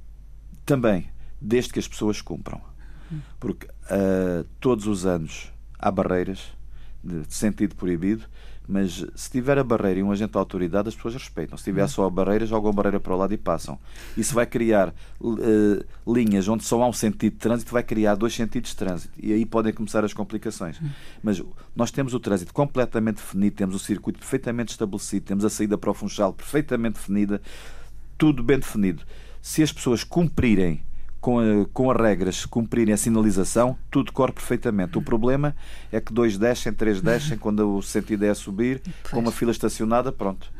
também, 0.64 1.06
desde 1.40 1.72
que 1.72 1.78
as 1.78 1.86
pessoas 1.86 2.20
cumpram. 2.20 2.60
Hum. 3.12 3.20
Porque 3.38 3.66
uh, 3.66 4.44
todos 4.58 4.86
os 4.86 5.04
anos 5.06 5.52
há 5.78 5.90
barreiras 5.90 6.54
de 7.04 7.22
sentido 7.28 7.74
proibido 7.74 8.24
mas 8.66 9.04
se 9.14 9.30
tiver 9.30 9.58
a 9.58 9.64
barreira 9.64 10.00
e 10.00 10.02
um 10.02 10.10
agente 10.10 10.32
da 10.32 10.40
autoridade, 10.40 10.88
as 10.88 10.94
pessoas 10.94 11.14
respeitam. 11.14 11.56
Se 11.58 11.64
tiver 11.64 11.86
só 11.86 12.06
a 12.06 12.10
barreira, 12.10 12.46
jogam 12.46 12.70
a 12.70 12.72
barreira 12.72 12.98
para 12.98 13.14
o 13.14 13.16
lado 13.16 13.34
e 13.34 13.36
passam. 13.36 13.78
Isso 14.16 14.34
vai 14.34 14.46
criar 14.46 14.94
uh, 15.20 16.12
linhas 16.12 16.48
onde 16.48 16.64
só 16.64 16.82
há 16.82 16.88
um 16.88 16.92
sentido 16.92 17.32
de 17.32 17.38
trânsito, 17.38 17.72
vai 17.72 17.82
criar 17.82 18.14
dois 18.14 18.34
sentidos 18.34 18.70
de 18.70 18.76
trânsito. 18.76 19.12
E 19.22 19.32
aí 19.32 19.44
podem 19.44 19.72
começar 19.72 20.04
as 20.04 20.14
complicações. 20.14 20.80
Mas 21.22 21.42
nós 21.76 21.90
temos 21.90 22.14
o 22.14 22.20
trânsito 22.20 22.54
completamente 22.54 23.16
definido, 23.16 23.56
temos 23.56 23.74
o 23.74 23.78
circuito 23.78 24.18
perfeitamente 24.18 24.72
estabelecido, 24.72 25.26
temos 25.26 25.44
a 25.44 25.50
saída 25.50 25.76
para 25.76 25.90
o 25.90 25.94
Funchal 25.94 26.32
perfeitamente 26.32 26.94
definida, 26.94 27.42
tudo 28.16 28.42
bem 28.42 28.58
definido. 28.58 29.02
Se 29.42 29.62
as 29.62 29.70
pessoas 29.70 30.02
cumprirem 30.02 30.82
com, 31.24 31.38
a, 31.38 31.64
com 31.72 31.90
as 31.90 31.96
regras 31.98 32.44
cumprirem 32.44 32.92
a 32.92 32.98
sinalização, 32.98 33.78
tudo 33.90 34.12
corre 34.12 34.32
perfeitamente. 34.32 34.98
O 34.98 35.00
problema 35.00 35.56
é 35.90 35.98
que 35.98 36.12
dois 36.12 36.36
descem, 36.36 36.70
três 36.70 37.00
descem, 37.00 37.38
quando 37.38 37.78
o 37.78 37.80
sentido 37.80 38.26
é 38.26 38.34
subir, 38.34 38.82
pois. 38.84 39.10
com 39.10 39.20
uma 39.20 39.32
fila 39.32 39.50
estacionada, 39.50 40.12
pronto. 40.12 40.52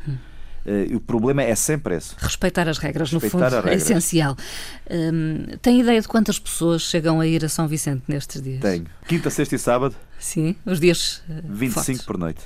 Uh, 0.64 0.96
o 0.96 1.00
problema 1.00 1.42
é 1.42 1.54
sempre 1.54 1.96
esse. 1.96 2.14
Respeitar 2.16 2.66
as 2.66 2.78
regras, 2.78 3.12
Respeitar 3.12 3.50
no 3.50 3.56
fundo, 3.58 3.68
é 3.68 3.74
essencial. 3.74 4.34
Um, 4.90 5.54
tem 5.60 5.82
ideia 5.82 6.00
de 6.00 6.08
quantas 6.08 6.38
pessoas 6.38 6.80
chegam 6.80 7.20
a 7.20 7.26
ir 7.26 7.44
a 7.44 7.48
São 7.50 7.68
Vicente 7.68 8.04
nestes 8.08 8.40
dias? 8.40 8.62
Tenho. 8.62 8.86
Quinta, 9.06 9.28
sexta 9.28 9.56
e 9.56 9.58
sábado? 9.58 9.94
Sim, 10.18 10.56
os 10.64 10.80
dias. 10.80 11.22
Uh, 11.28 11.42
25 11.46 11.84
fortes. 11.84 12.02
por 12.06 12.16
noite. 12.16 12.40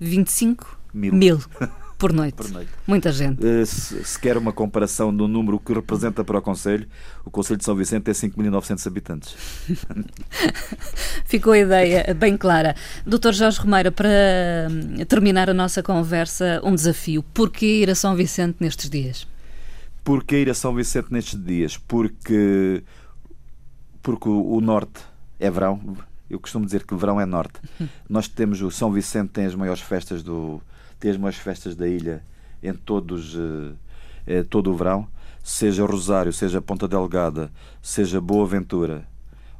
25? 0.00 0.80
Mil. 0.92 1.14
Mil. 1.14 1.40
Por 2.00 2.14
noite. 2.14 2.34
Por 2.34 2.50
noite. 2.50 2.70
Muita 2.86 3.12
gente. 3.12 3.44
Uh, 3.44 3.66
se, 3.66 4.02
se, 4.02 4.18
quer 4.18 4.38
uma 4.38 4.54
comparação 4.54 5.14
do 5.14 5.28
número 5.28 5.60
que 5.60 5.70
representa 5.74 6.24
para 6.24 6.38
o 6.38 6.42
Conselho, 6.42 6.88
o 7.26 7.30
Conselho 7.30 7.58
de 7.58 7.64
São 7.66 7.76
Vicente 7.76 8.04
tem 8.04 8.14
5.900 8.14 8.86
habitantes. 8.86 9.36
Ficou 11.26 11.52
a 11.52 11.58
ideia 11.58 12.14
bem 12.14 12.38
clara. 12.38 12.74
Doutor 13.04 13.34
Jorge 13.34 13.60
Romeira, 13.60 13.92
para 13.92 14.08
hum, 14.70 15.04
terminar 15.04 15.50
a 15.50 15.54
nossa 15.54 15.82
conversa, 15.82 16.58
um 16.64 16.74
desafio. 16.74 17.22
Porquê 17.34 17.82
ir 17.82 17.90
a 17.90 17.94
São 17.94 18.16
Vicente 18.16 18.56
nestes 18.60 18.88
dias? 18.88 19.28
Porquê 20.02 20.40
ir 20.40 20.48
a 20.48 20.54
São 20.54 20.74
Vicente 20.74 21.08
nestes 21.12 21.38
dias? 21.38 21.76
Porque, 21.76 22.82
porque 24.02 24.26
o, 24.26 24.54
o 24.54 24.60
Norte 24.62 25.02
é 25.38 25.50
verão. 25.50 25.98
Eu 26.30 26.40
costumo 26.40 26.64
dizer 26.64 26.84
que 26.84 26.94
verão 26.94 27.20
é 27.20 27.26
norte. 27.26 27.60
Nós 28.08 28.26
temos 28.26 28.62
o 28.62 28.70
São 28.70 28.90
Vicente 28.90 29.32
tem 29.32 29.44
as 29.44 29.54
maiores 29.54 29.82
festas 29.82 30.22
do, 30.22 30.62
tem 31.00 31.10
as 31.26 31.36
festas 31.36 31.74
da 31.74 31.88
ilha 31.88 32.22
em 32.62 32.74
todos, 32.74 33.36
eh, 34.26 34.42
todo 34.44 34.70
o 34.70 34.76
verão, 34.76 35.08
seja 35.42 35.84
Rosário, 35.84 36.32
seja 36.32 36.60
Ponta 36.60 36.86
Delgada, 36.86 37.50
seja 37.82 38.20
Boa 38.20 38.46
Ventura, 38.46 39.08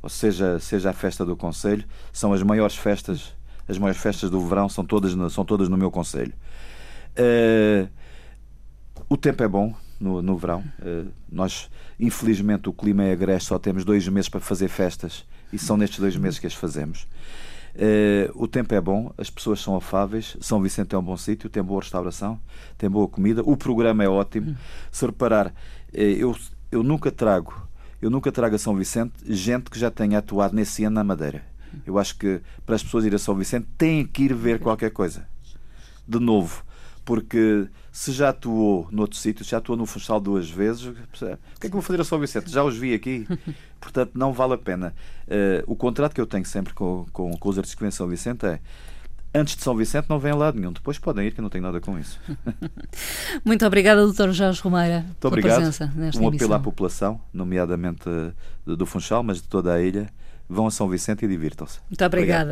ou 0.03 0.09
seja, 0.09 0.59
seja 0.59 0.91
a 0.91 0.93
festa 0.93 1.25
do 1.25 1.37
Conselho, 1.37 1.85
são 2.13 2.33
as 2.33 2.43
maiores 2.43 2.77
festas, 2.77 3.35
as 3.69 3.79
maiores 3.79 4.01
festas 4.01 4.31
do 4.31 4.41
verão 4.41 4.69
são 4.69 4.85
todas, 4.85 5.33
são 5.33 5.45
todas 5.45 5.69
no 5.69 5.77
meu 5.77 5.91
Conselho. 5.91 6.33
Uh, 7.17 7.89
o 9.09 9.17
tempo 9.17 9.43
é 9.43 9.49
bom 9.49 9.75
no, 9.99 10.23
no 10.23 10.37
verão. 10.37 10.65
Uh, 10.79 11.11
nós, 11.31 11.71
infelizmente, 11.99 12.69
o 12.69 12.73
clima 12.73 13.05
é 13.05 13.13
agreste, 13.13 13.49
só 13.49 13.59
temos 13.59 13.85
dois 13.85 14.07
meses 14.09 14.29
para 14.29 14.41
fazer 14.41 14.69
festas 14.69 15.25
e 15.53 15.59
são 15.59 15.77
nestes 15.77 15.99
dois 15.99 16.17
meses 16.17 16.39
que 16.39 16.47
as 16.47 16.55
fazemos. 16.55 17.07
Uh, 17.75 18.31
o 18.35 18.49
tempo 18.49 18.75
é 18.75 18.81
bom, 18.81 19.13
as 19.17 19.31
pessoas 19.31 19.61
são 19.61 19.77
afáveis, 19.77 20.37
São 20.41 20.61
Vicente 20.61 20.95
é 20.95 20.99
um 20.99 21.03
bom 21.03 21.17
sítio, 21.17 21.49
tem 21.49 21.63
boa 21.63 21.81
restauração, 21.81 22.41
tem 22.77 22.91
boa 22.91 23.07
comida, 23.07 23.43
o 23.45 23.57
programa 23.57 24.03
é 24.03 24.09
ótimo. 24.09 24.51
Hum. 24.51 24.57
Se 24.91 25.07
reparar, 25.07 25.49
uh, 25.49 25.53
eu, 25.93 26.37
eu 26.71 26.83
nunca 26.83 27.11
trago, 27.11 27.55
eu 28.03 28.11
nunca 28.11 28.33
trago 28.33 28.57
a 28.57 28.59
São 28.59 28.75
Vicente 28.75 29.13
gente 29.27 29.71
que 29.71 29.79
já 29.79 29.91
tenha 29.91 30.19
atuado 30.19 30.55
nesse 30.55 30.85
ano 30.85 30.95
na 30.95 31.05
Madeira. 31.05 31.45
Eu 31.87 31.99
acho 31.99 32.17
que 32.17 32.41
para 32.67 32.75
as 32.75 32.83
pessoas 32.83 33.05
ir 33.05 33.15
a 33.15 33.19
São 33.19 33.35
Vicente 33.35 33.67
têm 33.79 34.05
que 34.05 34.25
ir 34.25 34.35
ver 34.35 34.59
qualquer 34.59 34.91
coisa. 34.91 35.27
De 36.07 36.19
novo, 36.19 36.65
porque 37.11 37.67
se 37.91 38.13
já 38.13 38.29
atuou 38.29 38.87
noutro 38.93 39.19
sítio, 39.19 39.45
já 39.45 39.59
atuou 39.59 39.77
no 39.77 39.85
Funchal 39.85 40.21
duas 40.21 40.49
vezes, 40.49 40.85
o 40.85 40.93
que 40.93 41.25
é 41.25 41.37
que 41.59 41.67
eu 41.67 41.71
vou 41.73 41.83
fazer 41.83 42.01
a 42.01 42.05
São 42.05 42.21
Vicente? 42.21 42.49
Já 42.49 42.63
os 42.63 42.77
vi 42.77 42.95
aqui. 42.95 43.27
Portanto, 43.81 44.13
não 44.15 44.33
vale 44.33 44.55
a 44.55 44.57
pena. 44.57 44.95
Uh, 45.27 45.65
o 45.67 45.75
contrato 45.75 46.15
que 46.15 46.21
eu 46.21 46.27
tenho 46.27 46.45
sempre 46.45 46.73
com, 46.73 47.05
com, 47.13 47.37
com 47.37 47.49
os 47.49 47.59
artistas 47.59 47.89
de 47.89 47.95
São 47.97 48.07
Vicente 48.07 48.47
é 48.47 48.61
antes 49.35 49.57
de 49.57 49.63
São 49.65 49.75
Vicente 49.75 50.07
não 50.09 50.21
vem 50.21 50.31
a 50.31 50.37
lado 50.37 50.61
nenhum. 50.61 50.73
Depois 50.73 51.01
podem 51.01 51.27
ir, 51.27 51.35
que 51.35 51.41
eu 51.41 51.43
não 51.43 51.51
tenho 51.51 51.65
nada 51.65 51.81
com 51.81 51.99
isso. 51.99 52.21
Muito 53.45 53.67
obrigada, 53.67 54.07
Dr. 54.07 54.31
Jorge 54.31 54.63
Romeira, 54.63 55.01
Muito 55.01 55.17
pela 55.17 55.31
obrigado. 55.33 55.57
presença 55.57 55.93
nesta 55.97 56.23
Um 56.23 56.29
apelo 56.29 56.55
à 56.55 56.61
população, 56.61 57.21
nomeadamente 57.35 58.05
do 58.65 58.87
Funchal, 58.87 59.25
mas 59.25 59.39
de 59.39 59.49
toda 59.49 59.75
a 59.75 59.83
ilha. 59.83 60.09
Vão 60.49 60.67
a 60.67 60.71
São 60.71 60.89
Vicente 60.89 61.25
e 61.25 61.29
divirtam-se. 61.29 61.81
Muito 61.89 62.05
obrigada. 62.05 62.45
Obrigado. 62.45 62.49